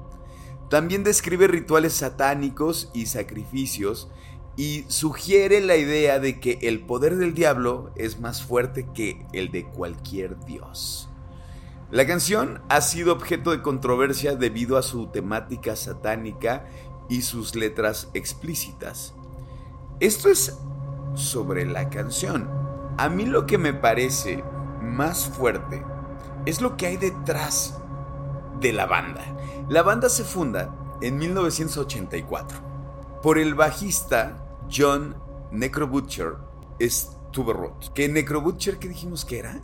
[0.70, 4.08] También describe rituales satánicos y sacrificios
[4.56, 9.50] y sugiere la idea de que el poder del diablo es más fuerte que el
[9.50, 11.10] de cualquier dios.
[11.90, 16.66] La canción ha sido objeto de controversia debido a su temática satánica
[17.08, 19.14] y sus letras explícitas.
[20.00, 20.58] Esto es
[21.14, 22.50] sobre la canción.
[22.98, 24.42] A mí lo que me parece
[24.82, 25.84] más fuerte
[26.44, 27.78] es lo que hay detrás
[28.58, 29.22] de la banda.
[29.68, 32.58] La banda se funda en 1984
[33.22, 35.14] por el bajista John
[35.52, 36.34] Necrobutcher
[36.80, 37.92] Stuberrot.
[37.92, 39.60] ¿Qué Necrobutcher qué dijimos que era?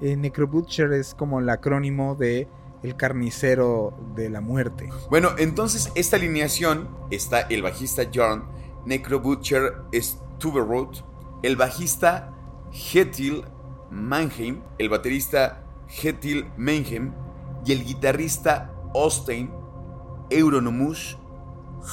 [0.00, 2.48] Eh, Necrobutcher es como el acrónimo de
[2.82, 4.88] el carnicero de la muerte.
[5.10, 8.44] Bueno, entonces esta alineación está el bajista John
[8.86, 11.04] Necrobutcher Stuberroot,
[11.42, 12.32] el bajista
[12.72, 13.44] Hetil
[13.90, 15.64] Mannheim, el baterista
[16.02, 17.12] Hetil Mannheim
[17.66, 19.50] y el guitarrista Austin
[20.30, 21.18] Euronomus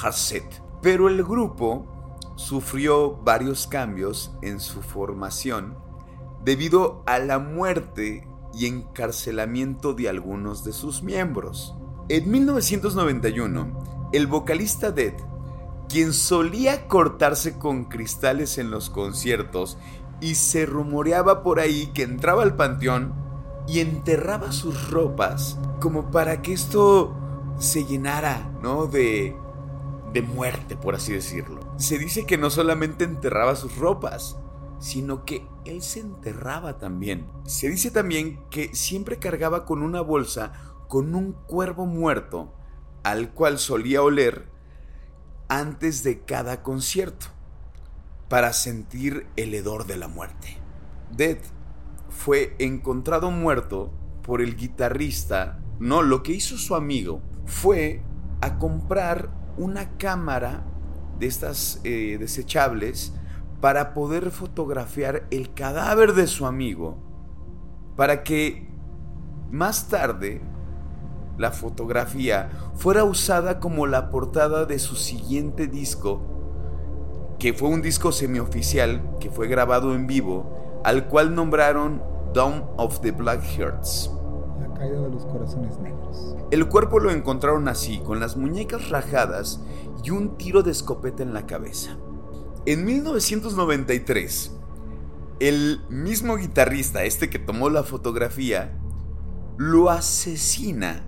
[0.02, 0.63] Hasset.
[0.82, 1.86] Pero el grupo
[2.36, 5.76] sufrió varios cambios en su formación
[6.48, 11.76] debido a la muerte y encarcelamiento de algunos de sus miembros.
[12.08, 15.12] En 1991, el vocalista Dead,
[15.90, 19.78] quien solía cortarse con cristales en los conciertos
[20.22, 23.14] y se rumoreaba por ahí que entraba al panteón
[23.68, 27.14] y enterraba sus ropas como para que esto
[27.60, 28.88] se llenara, ¿no?
[28.88, 29.36] De,
[30.14, 31.60] de muerte, por así decirlo.
[31.76, 34.38] Se dice que no solamente enterraba sus ropas,
[34.80, 37.26] sino que él se enterraba también.
[37.46, 40.54] Se dice también que siempre cargaba con una bolsa
[40.88, 42.54] con un cuervo muerto
[43.04, 44.48] al cual solía oler
[45.48, 47.28] antes de cada concierto
[48.30, 50.58] para sentir el hedor de la muerte.
[51.16, 51.38] Dead
[52.10, 53.92] fue encontrado muerto
[54.24, 55.60] por el guitarrista.
[55.80, 58.02] No, lo que hizo su amigo fue
[58.42, 60.66] a comprar una cámara
[61.20, 63.14] de estas eh, desechables
[63.62, 66.98] para poder fotografiar el cadáver de su amigo,
[67.96, 68.70] para que
[69.52, 70.41] más tarde
[71.38, 76.38] la fotografía fuera usada como la portada de su siguiente disco
[77.39, 82.02] que fue un disco semioficial que fue grabado en vivo, al cual nombraron
[82.34, 84.12] Dawn of the Black Hearts.
[84.60, 86.36] La caída de los corazones negros.
[86.50, 89.62] El cuerpo lo encontraron así, con las muñecas rajadas
[90.04, 91.98] y un tiro de escopeta en la cabeza.
[92.68, 94.52] En 1993,
[95.40, 98.78] el mismo guitarrista, este que tomó la fotografía,
[99.58, 101.08] lo asesina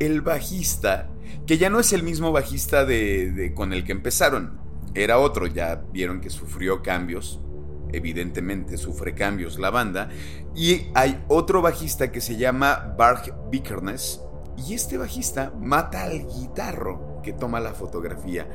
[0.00, 1.08] el bajista,
[1.46, 4.60] que ya no es el mismo bajista de, con el que empezaron,
[4.94, 7.40] era otro, ya vieron que sufrió cambios,
[7.90, 10.10] evidentemente sufre cambios la banda,
[10.54, 14.20] y hay otro bajista que se llama Bark Vikernes,
[14.58, 18.46] y este bajista mata al guitarro que toma la fotografía.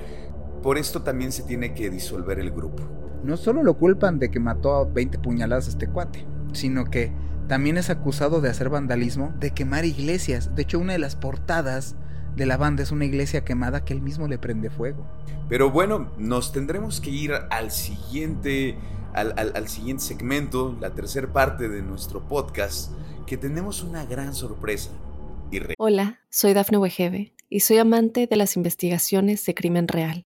[0.64, 2.84] Por esto también se tiene que disolver el grupo.
[3.22, 7.12] No solo lo culpan de que mató a 20 puñaladas a este cuate, sino que
[7.50, 10.56] también es acusado de hacer vandalismo, de quemar iglesias.
[10.56, 11.98] De hecho, una de las portadas
[12.38, 15.06] de la banda es una iglesia quemada que él mismo le prende fuego.
[15.50, 18.78] Pero bueno, nos tendremos que ir al siguiente,
[19.14, 22.94] al, siguiente segmento, la tercera parte de nuestro podcast,
[23.28, 24.92] que tenemos una gran sorpresa.
[25.78, 30.26] Hola, soy Dafne Wegebe y soy amante de las investigaciones de crimen real.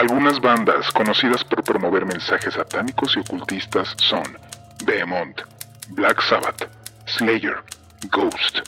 [0.00, 4.22] Algunas bandas conocidas por promover mensajes satánicos y ocultistas son
[4.86, 5.42] Behemoth,
[5.90, 6.70] Black Sabbath,
[7.04, 7.56] Slayer,
[8.10, 8.60] Ghost,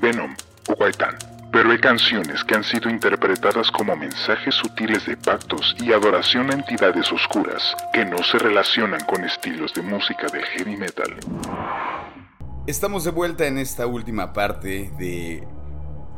[0.00, 0.34] Venom
[0.70, 1.18] o Guaitán.
[1.52, 6.54] Pero hay canciones que han sido interpretadas como mensajes sutiles de pactos y adoración a
[6.54, 11.14] entidades oscuras que no se relacionan con estilos de música del heavy metal.
[12.66, 15.46] Estamos de vuelta en esta última parte de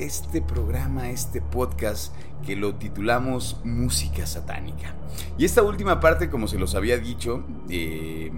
[0.03, 4.95] este programa, este podcast que lo titulamos Música Satánica.
[5.39, 8.33] Y esta última parte, como se los había dicho, eh,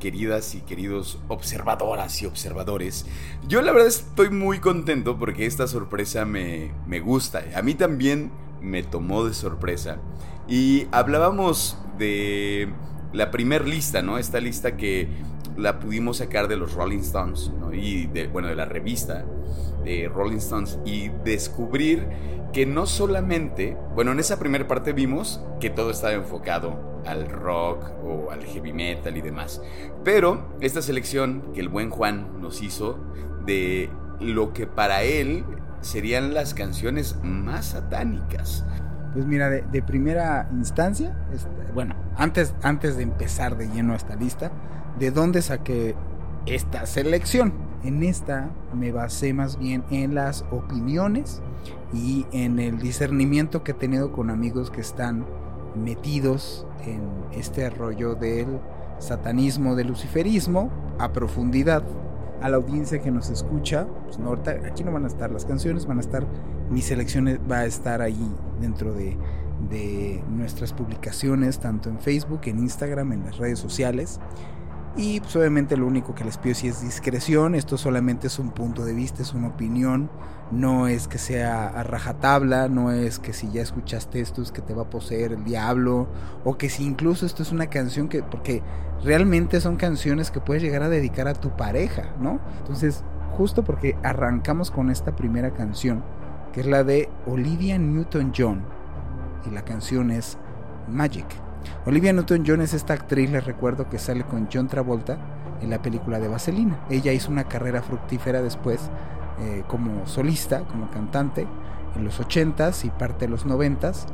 [0.00, 3.06] queridas y queridos observadoras y observadores.
[3.48, 7.44] Yo la verdad estoy muy contento porque esta sorpresa me, me gusta.
[7.54, 9.98] A mí también me tomó de sorpresa.
[10.46, 12.68] Y hablábamos de
[13.12, 14.18] la primer lista, ¿no?
[14.18, 15.08] Esta lista que
[15.56, 17.50] la pudimos sacar de los Rolling Stones.
[17.72, 19.24] Y de, bueno, de la revista
[19.84, 22.06] de Rolling Stones y descubrir
[22.52, 27.90] que no solamente, bueno, en esa primera parte vimos que todo estaba enfocado al rock
[28.02, 29.62] o al heavy metal y demás,
[30.04, 32.98] pero esta selección que el buen Juan nos hizo
[33.44, 33.90] de
[34.20, 35.44] lo que para él
[35.82, 38.64] serían las canciones más satánicas.
[39.12, 44.50] Pues mira, de, primera instancia, este, bueno, antes, antes de empezar de lleno esta lista,
[44.98, 45.94] ¿de dónde saqué
[46.46, 47.52] esta selección?
[47.84, 51.42] En esta me basé más bien en las opiniones
[51.92, 55.26] y en el discernimiento que he tenido con amigos que están
[55.76, 58.58] metidos en este rollo del
[58.98, 61.82] satanismo, del luciferismo a profundidad.
[62.42, 65.86] A la audiencia que nos escucha, pues no, aquí no van a estar las canciones,
[65.86, 66.26] van a estar,
[66.70, 68.30] mi selección va a estar ahí
[68.60, 69.16] dentro de,
[69.70, 74.20] de nuestras publicaciones, tanto en Facebook, en Instagram, en las redes sociales.
[74.98, 78.82] Y pues obviamente lo único que les pido es discreción, esto solamente es un punto
[78.82, 80.08] de vista, es una opinión,
[80.50, 84.62] no es que sea a rajatabla, no es que si ya escuchaste esto es que
[84.62, 86.08] te va a poseer el diablo,
[86.44, 88.62] o que si incluso esto es una canción que, porque
[89.04, 92.40] realmente son canciones que puedes llegar a dedicar a tu pareja, ¿no?
[92.60, 93.04] Entonces,
[93.36, 96.02] justo porque arrancamos con esta primera canción,
[96.54, 98.62] que es la de Olivia Newton-John,
[99.46, 100.38] y la canción es
[100.88, 101.45] Magic.
[101.86, 105.18] Olivia Newton-John es esta actriz, les recuerdo, que sale con John Travolta
[105.60, 106.80] en la película de Vaselina.
[106.90, 108.80] Ella hizo una carrera fructífera después
[109.40, 111.46] eh, como solista, como cantante,
[111.94, 114.06] en los 80s y parte de los 90s.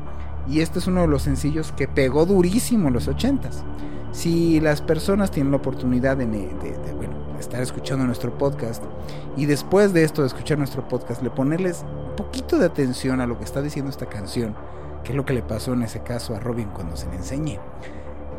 [0.48, 3.62] Y este es uno de los sencillos que pegó durísimo en los 80s.
[4.12, 6.50] Si las personas tienen la oportunidad de,
[7.38, 8.82] estar escuchando nuestro podcast
[9.36, 13.26] y después de esto de escuchar nuestro podcast, le ponerles un poquito de atención a
[13.26, 14.54] lo que está diciendo esta canción,
[15.04, 17.58] que es lo que le pasó en ese caso a Robin cuando se le enseñé,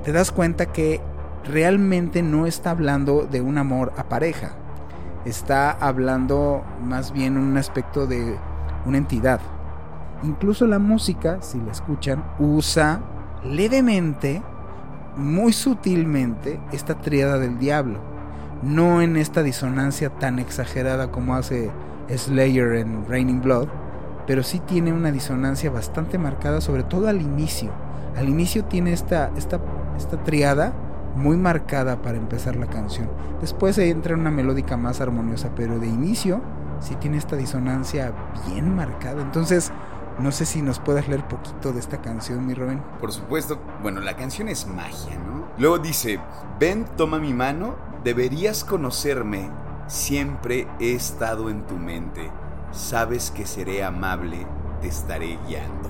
[0.03, 1.01] te das cuenta que
[1.45, 4.51] realmente no está hablando de un amor a pareja,
[5.26, 8.38] está hablando más bien un aspecto de
[8.86, 9.39] una entidad.
[10.24, 13.01] Incluso la música, si la escuchan, usa
[13.43, 14.41] levemente,
[15.18, 17.99] muy sutilmente, esta triada del diablo.
[18.61, 21.70] No en esta disonancia tan exagerada como hace
[22.09, 23.68] Slayer en Raining Blood,
[24.28, 27.71] pero sí tiene una disonancia bastante marcada, sobre todo al inicio.
[28.15, 29.59] Al inicio tiene esta, esta
[29.97, 30.74] esta triada
[31.15, 33.09] muy marcada para empezar la canción.
[33.41, 36.41] Después entra una melódica más armoniosa, pero de inicio
[36.80, 38.13] sí tiene esta disonancia
[38.47, 39.21] bien marcada.
[39.21, 39.71] Entonces,
[40.19, 42.82] no sé si nos puedes leer poquito de esta canción, mi Rubén.
[42.99, 45.47] Por supuesto, bueno, la canción es magia, ¿no?
[45.57, 46.19] Luego dice,
[46.59, 49.49] ven, toma mi mano, deberías conocerme,
[49.88, 52.32] siempre he estado en tu mente,
[52.74, 54.47] sabes que seré amable,
[54.82, 55.89] te estaré guiando.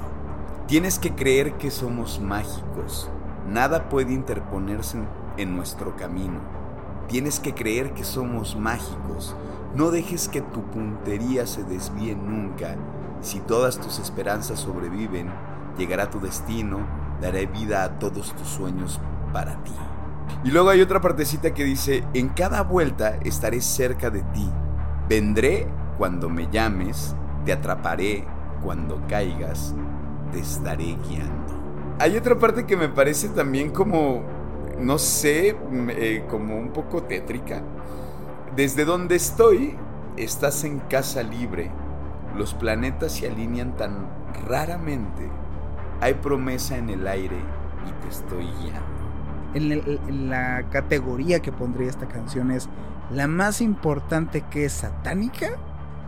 [0.68, 3.10] Tienes que creer que somos mágicos,
[3.50, 4.98] nada puede interponerse
[5.38, 6.40] en nuestro camino.
[7.08, 9.36] Tienes que creer que somos mágicos,
[9.76, 12.76] no dejes que tu puntería se desvíe nunca.
[13.22, 15.32] Si todas tus esperanzas sobreviven,
[15.78, 16.80] llegará tu destino,
[17.22, 19.00] daré vida a todos tus sueños
[19.32, 19.74] para ti.
[20.44, 24.50] Y luego hay otra partecita que dice, en cada vuelta estaré cerca de ti.
[25.08, 25.68] Vendré
[25.98, 27.16] cuando me llames,
[27.46, 28.26] te atraparé
[28.64, 29.74] cuando caigas,
[30.32, 31.54] te estaré guiando.
[32.00, 34.24] Hay otra parte que me parece también como,
[34.80, 35.56] no sé,
[35.90, 37.62] eh, como un poco tétrica
[38.56, 39.76] desde donde estoy,
[40.16, 41.72] estás en casa libre.
[42.36, 44.08] Los planetas se alinean tan
[44.48, 45.28] raramente.
[46.02, 47.38] Hay promesa en el aire
[47.88, 48.94] y te estoy guiando.
[49.56, 52.70] En, la categoría que pondría esta canción es
[53.12, 55.52] la más importante que es satánica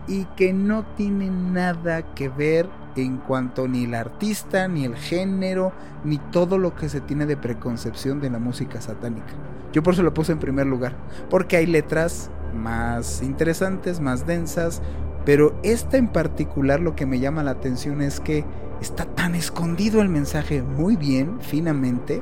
[0.07, 5.73] y que no tiene nada que ver en cuanto ni el artista, ni el género,
[6.03, 9.33] ni todo lo que se tiene de preconcepción de la música satánica.
[9.73, 10.95] Yo por eso lo puse en primer lugar,
[11.29, 14.81] porque hay letras más interesantes, más densas,
[15.25, 18.45] pero esta en particular lo que me llama la atención es que
[18.79, 22.21] está tan escondido el mensaje muy bien, finamente,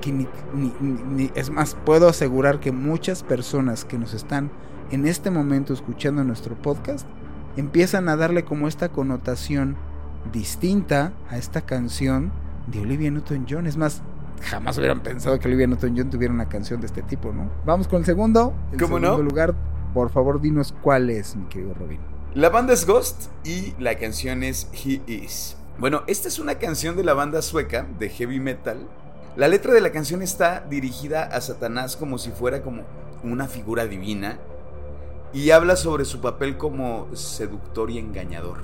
[0.00, 4.50] que ni, ni, es más, puedo asegurar que muchas personas que nos están
[4.90, 7.06] en este momento escuchando nuestro podcast
[7.56, 9.76] empiezan a darle como esta connotación
[10.32, 12.32] distinta a esta canción
[12.66, 13.66] de Olivia Newton-John.
[13.66, 14.02] Es más,
[14.42, 17.50] jamás hubieran pensado que Olivia Newton-John tuviera una canción de este tipo, ¿no?
[17.64, 18.54] Vamos con el segundo.
[18.72, 19.54] El ¿Cómo segundo lugar,
[19.94, 22.00] por favor, dinos cuál es, mi querido Robin.
[22.34, 25.56] La banda es Ghost y la canción es He Is.
[25.78, 28.86] Bueno, esta es una canción de la banda sueca de heavy metal.
[29.36, 32.82] La letra de la canción está dirigida a Satanás como si fuera como
[33.22, 34.38] una figura divina
[35.32, 38.58] y habla sobre su papel como seductor y engañador.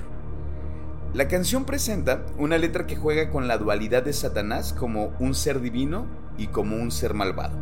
[1.13, 5.61] La canción presenta una letra que juega con la dualidad de Satanás como un ser
[5.61, 6.05] divino
[6.37, 7.57] y como un ser malvado.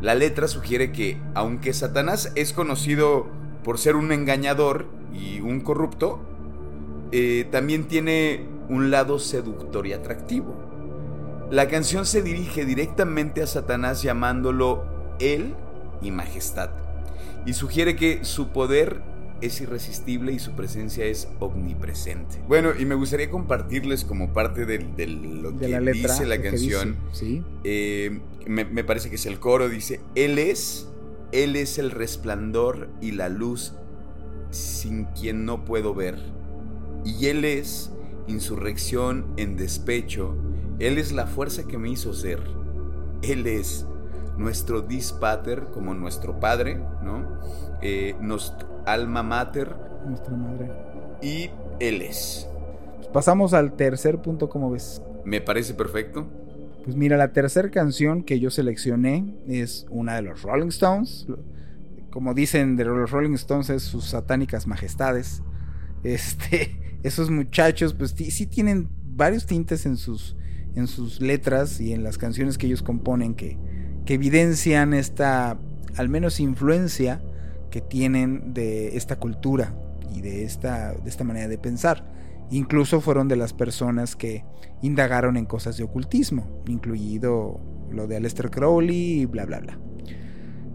[0.00, 3.26] La letra sugiere que, aunque Satanás es conocido
[3.64, 6.20] por ser un engañador y un corrupto,
[7.12, 10.54] eh, también tiene un lado seductor y atractivo.
[11.50, 14.84] La canción se dirige directamente a Satanás llamándolo
[15.20, 15.54] Él
[16.02, 16.70] y Majestad,
[17.46, 19.00] y sugiere que su poder
[19.40, 22.38] es irresistible y su presencia es omnipresente.
[22.48, 26.96] Bueno, y me gustaría compartirles como parte de, lo que dice la canción.
[27.12, 27.42] ¿Sí?
[27.64, 30.88] Eh, me, me, parece que es el coro, dice, Él es,
[31.32, 33.74] Él es el resplandor y la luz
[34.50, 36.18] sin quien no puedo ver.
[37.04, 37.90] Y Él es
[38.26, 40.34] insurrección en despecho,
[40.78, 42.40] Él es la fuerza que me hizo ser.
[43.22, 43.86] Él es
[44.36, 47.40] nuestro dispater como nuestro padre, ¿no?
[47.82, 49.74] Eh, nos alma mater.
[50.06, 50.70] Nuestra madre.
[51.22, 52.48] Y él es.
[52.96, 55.02] Pues pasamos al tercer punto, ¿cómo ves?
[55.24, 56.26] Me parece perfecto.
[56.84, 61.26] Pues mira, la tercera canción que yo seleccioné es una de los Rolling Stones.
[62.10, 65.42] Como dicen de los Rolling Stones, es sus satánicas majestades.
[66.04, 70.36] Este, esos muchachos, pues sí tienen varios tintes en sus,
[70.76, 73.58] en sus letras y en las canciones que ellos componen que,
[74.06, 75.58] que evidencian esta,
[75.96, 77.20] al menos, influencia
[77.70, 79.74] que tienen de esta cultura
[80.14, 82.10] y de esta, de esta manera de pensar.
[82.50, 84.44] Incluso fueron de las personas que
[84.80, 89.78] indagaron en cosas de ocultismo, incluido lo de Aleister Crowley y bla, bla, bla.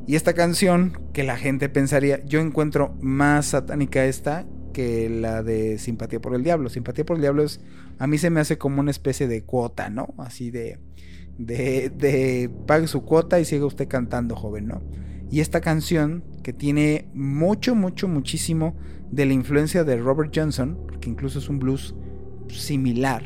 [0.05, 5.77] Y esta canción, que la gente pensaría, yo encuentro más satánica esta que la de
[5.77, 6.69] Simpatía por el Diablo.
[6.69, 7.61] Simpatía por el Diablo es,
[7.99, 10.13] a mí se me hace como una especie de cuota, ¿no?
[10.17, 10.79] Así de,
[11.37, 14.81] de, pague su cuota y siga usted cantando, joven, ¿no?
[15.29, 18.75] Y esta canción, que tiene mucho, mucho, muchísimo
[19.11, 21.95] de la influencia de Robert Johnson, que incluso es un blues
[22.49, 23.23] similar,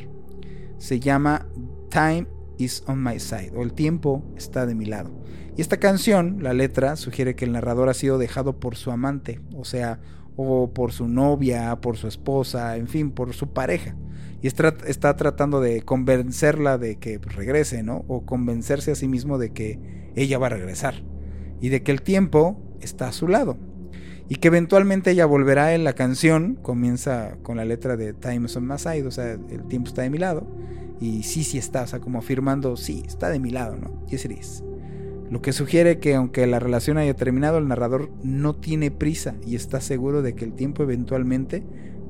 [0.78, 1.48] se llama
[1.90, 2.28] Time
[2.58, 5.12] is on my side, o el tiempo está de mi lado.
[5.58, 9.42] Y esta canción, la letra, sugiere que el narrador ha sido dejado por su amante,
[9.56, 10.00] o sea,
[10.36, 13.96] o por su novia, por su esposa, en fin, por su pareja.
[14.42, 18.06] Y está, está tratando de convencerla de que regrese, ¿no?
[18.08, 19.80] O convencerse a sí mismo de que
[20.16, 21.04] ella va a regresar
[21.62, 23.58] y de que el tiempo está a su lado.
[24.28, 28.56] Y que eventualmente ella volverá en la canción, comienza con la letra de Time is
[28.56, 30.48] on my side, o sea, el tiempo está de mi lado.
[31.00, 34.06] y sí, sí está, o sea, como afirmando, sí, está de mi lado, ¿no?
[34.08, 34.64] Yes it is.
[35.30, 39.56] Lo que sugiere que aunque la relación haya terminado, el narrador no tiene prisa y
[39.56, 41.64] está seguro de que el tiempo eventualmente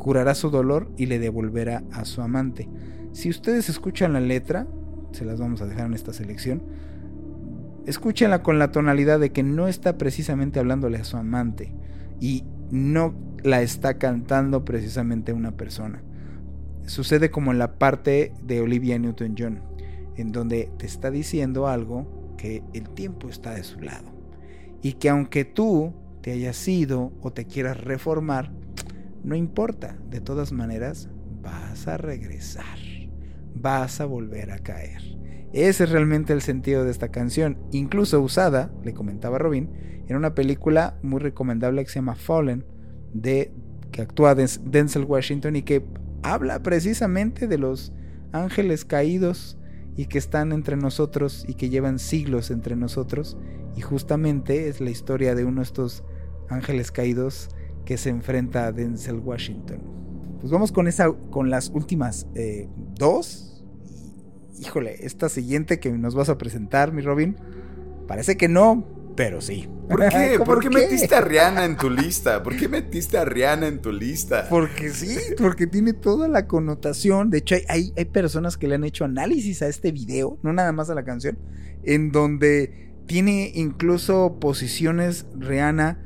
[0.05, 2.69] curará su dolor y le devolverá a su amante.
[3.11, 4.67] Si ustedes escuchan la letra,
[5.13, 6.61] se las vamos a dejar en esta selección,
[7.87, 11.73] escúchenla con la tonalidad de que no está precisamente hablándole a su amante
[12.19, 16.03] y no la está cantando precisamente una persona.
[16.85, 19.63] Sucede como en la parte de Olivia Newton-John,
[20.17, 24.13] en donde te está diciendo algo que el tiempo está de su lado
[24.83, 28.51] y que aunque tú te hayas ido o te quieras reformar,
[29.25, 31.09] no importa, de todas maneras
[31.41, 32.77] vas a regresar,
[33.55, 35.01] vas a volver a caer.
[35.51, 39.71] Ese es realmente el sentido de esta canción, incluso usada, le comentaba Robin,
[40.07, 42.65] en una película muy recomendable que se llama Fallen,
[43.13, 43.51] de
[43.91, 45.83] que actúa Denzel Washington y que
[46.21, 47.93] habla precisamente de los
[48.31, 49.57] ángeles caídos
[49.97, 53.37] y que están entre nosotros y que llevan siglos entre nosotros
[53.75, 56.03] y justamente es la historia de uno de estos
[56.49, 57.49] ángeles caídos
[57.85, 59.79] que se enfrenta a Denzel Washington.
[60.39, 63.63] Pues vamos con esa, con las últimas eh, dos.
[64.59, 67.37] Híjole, esta siguiente que nos vas a presentar, mi Robin,
[68.07, 69.67] parece que no, pero sí.
[69.89, 70.39] ¿Por qué?
[70.45, 72.41] ¿Por, qué, metiste a Rihanna en tu lista?
[72.43, 74.47] ¿Por qué metiste a Rihanna en tu lista?
[74.49, 77.29] Porque sí, porque tiene toda la connotación.
[77.29, 80.71] De hecho, hay, hay personas que le han hecho análisis a este video, no nada
[80.71, 81.37] más a la canción,
[81.83, 86.05] en donde tiene incluso posiciones Rihanna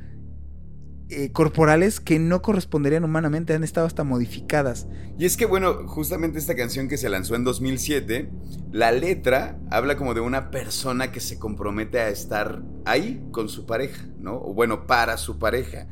[1.11, 4.87] eh, corporales que no corresponderían humanamente, han estado hasta modificadas.
[5.17, 8.29] Y es que, bueno, justamente esta canción que se lanzó en 2007,
[8.71, 13.65] la letra habla como de una persona que se compromete a estar ahí con su
[13.65, 14.35] pareja, ¿no?
[14.35, 15.87] O bueno, para su pareja.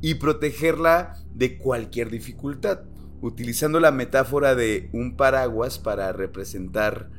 [0.00, 2.82] Y protegerla de cualquier dificultad,
[3.20, 7.10] utilizando la metáfora de un paraguas para representar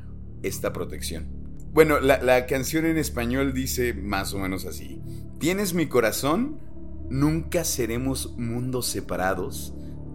[0.42, 1.26] esta protección.
[1.74, 5.02] Bueno, la, la canción en español dice más o menos así.
[5.38, 6.71] Tienes mi corazón
[7.12, 9.74] Nunca seremos mundos separados,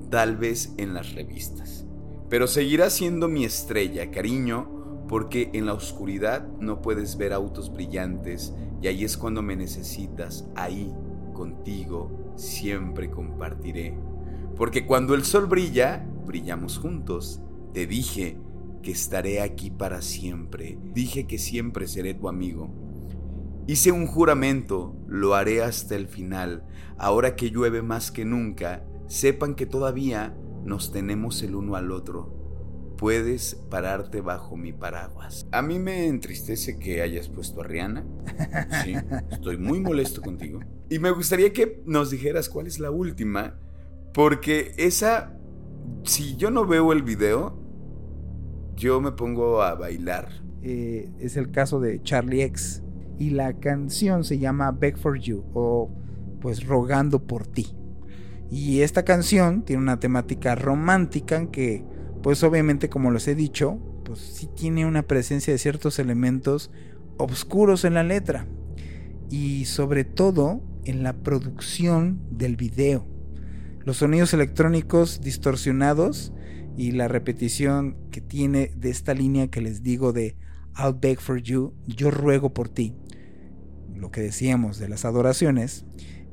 [0.10, 1.86] tal vez en las revistas.
[2.28, 8.56] Pero seguirás siendo mi estrella, cariño, porque en la oscuridad no puedes ver autos brillantes
[8.82, 10.92] y ahí es cuando me necesitas, ahí,
[11.36, 13.96] contigo, siempre compartiré.
[14.56, 17.42] Porque cuando el sol brilla, brillamos juntos.
[17.76, 18.40] Te dije
[18.82, 20.80] que estaré aquí para siempre.
[20.96, 22.72] Dije que siempre seré tu amigo.
[23.70, 26.64] Hice un juramento, lo haré hasta el final.
[26.98, 32.34] Ahora que llueve más que nunca, sepan que todavía nos tenemos el uno al otro.
[32.98, 35.48] Puedes pararte bajo mi paraguas.
[35.52, 38.06] A mí me entristece que hayas puesto a Rihanna.
[38.86, 38.94] Sí,
[39.32, 40.62] estoy muy molesto contigo.
[40.90, 43.60] Y me gustaría que nos dijeras cuál es la última,
[44.14, 45.38] porque esa,
[46.04, 47.62] si yo no veo el video,
[48.78, 50.30] yo me pongo a bailar.
[50.64, 52.84] Eh, es el caso de Charlie X
[53.20, 55.90] y la canción se llama Beg for You o
[56.42, 57.76] pues rogando por ti.
[58.50, 61.84] Y esta canción tiene una temática romántica que
[62.22, 66.72] pues obviamente como les he dicho, pues sí tiene una presencia de ciertos elementos
[67.18, 68.48] oscuros en la letra
[69.30, 73.06] y sobre todo en la producción del video.
[73.84, 76.34] Los sonidos electrónicos distorsionados
[76.78, 80.36] y la repetición que tiene de esta línea que les digo de
[80.78, 82.94] I'll beg for you, yo ruego por ti,
[83.98, 85.86] lo que decíamos de las adoraciones,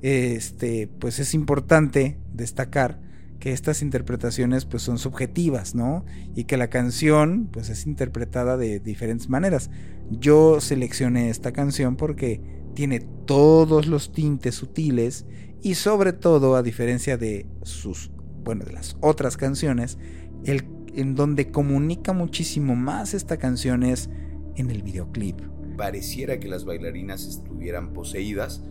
[0.03, 3.01] este, pues es importante destacar
[3.41, 6.05] que estas interpretaciones pues son subjetivas, ¿no?
[6.35, 9.71] Y que la canción pues es interpretada de diferentes maneras.
[10.11, 12.41] Yo seleccioné esta canción porque
[12.75, 15.27] tiene todos los tintes sutiles
[15.63, 18.11] y sobre todo a diferencia de sus,
[18.45, 19.99] bueno, de las otras canciones,
[20.45, 24.11] el, en donde comunica muchísimo más esta canción es
[24.57, 28.63] en el videoclip pareciera que las bailarinas estuvieran poseídas.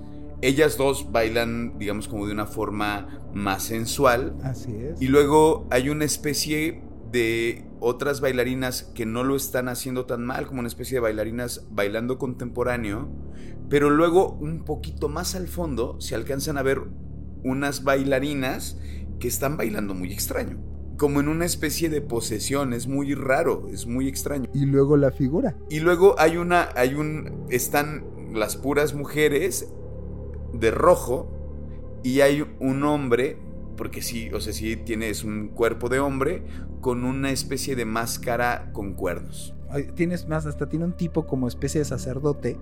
[0.41, 4.35] Ellas dos bailan, digamos, como de una forma más sensual.
[4.43, 5.01] Así es.
[5.01, 10.47] Y luego hay una especie de otras bailarinas que no lo están haciendo tan mal,
[10.47, 13.09] como una especie de bailarinas bailando contemporáneo.
[13.69, 16.81] Pero luego, un poquito más al fondo, se alcanzan a ver
[17.43, 18.77] unas bailarinas
[19.19, 23.87] que están bailando muy extraño como en una especie de posesión, es muy raro, es
[23.87, 24.49] muy extraño.
[24.53, 25.55] Y luego la figura.
[25.69, 29.69] Y luego hay una, hay un, están las puras mujeres
[30.53, 31.29] de rojo
[32.03, 33.37] y hay un hombre,
[33.77, 36.43] porque sí, o sea, sí tiene, es un cuerpo de hombre
[36.81, 39.55] con una especie de máscara con cuernos.
[39.95, 42.59] Tienes más, hasta tiene un tipo como especie de sacerdote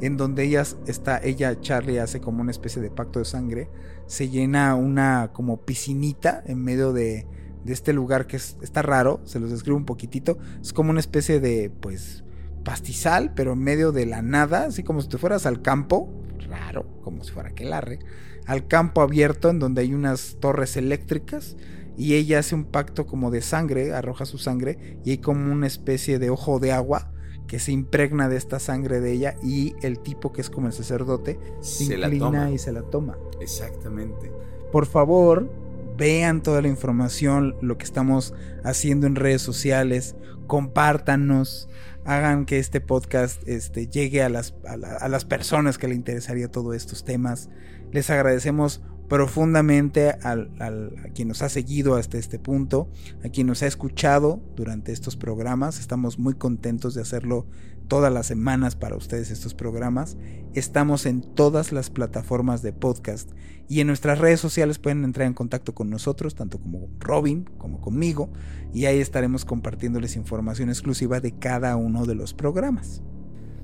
[0.00, 3.68] en donde ella está, ella, Charlie, hace como una especie de pacto de sangre,
[4.06, 7.26] se llena una como piscinita en medio de,
[7.68, 11.38] de este lugar que está raro, se los describo un poquitito, es como una especie
[11.38, 12.24] de, pues,
[12.64, 16.08] pastizal, pero en medio de la nada, así como si te fueras al campo,
[16.48, 17.98] raro, como si fuera aquelarre,
[18.46, 21.56] al campo abierto en donde hay unas torres eléctricas
[21.98, 25.66] y ella hace un pacto como de sangre, arroja su sangre y hay como una
[25.66, 27.12] especie de ojo de agua
[27.46, 30.72] que se impregna de esta sangre de ella y el tipo que es como el
[30.72, 33.18] sacerdote se, inclina y se la toma.
[33.40, 34.32] Exactamente.
[34.72, 35.50] Por favor,
[35.98, 38.32] vean toda la información, lo que estamos
[38.64, 40.14] haciendo en redes sociales,
[40.46, 41.68] compártanos,
[42.04, 46.74] hagan que este podcast este, llegue a las, a, las personas que le interesaría todos
[46.76, 47.50] estos temas.
[47.92, 52.90] Les agradecemos profundamente al, a quien nos ha seguido hasta este punto,
[53.24, 55.80] a quien nos ha escuchado durante estos programas.
[55.80, 57.46] Estamos muy contentos de hacerlo
[57.88, 60.18] todas las semanas para ustedes estos programas.
[60.52, 63.30] Estamos en todas las plataformas de podcast
[63.66, 67.80] y en nuestras redes sociales pueden entrar en contacto con nosotros, tanto como Robin como
[67.80, 68.30] conmigo,
[68.74, 73.02] y ahí estaremos compartiéndoles información exclusiva de cada uno de los programas.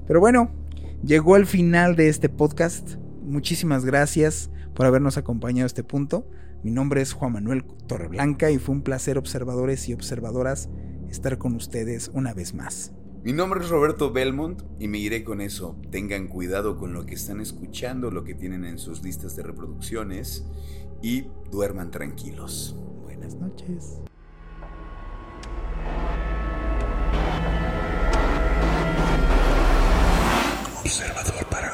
[0.07, 0.51] Pero bueno,
[1.05, 2.97] llegó el final de este podcast.
[3.25, 6.29] Muchísimas gracias por habernos acompañado a este punto.
[6.62, 10.68] Mi nombre es Juan Manuel Torreblanca y fue un placer observadores y observadoras
[11.09, 12.93] estar con ustedes una vez más.
[13.22, 15.81] Mi nombre es Roberto Belmont y me iré con eso.
[15.91, 20.45] Tengan cuidado con lo que están escuchando, lo que tienen en sus listas de reproducciones
[21.01, 22.77] y duerman tranquilos.
[23.03, 24.01] Buenas noches.
[30.83, 31.74] Observador Paranormal.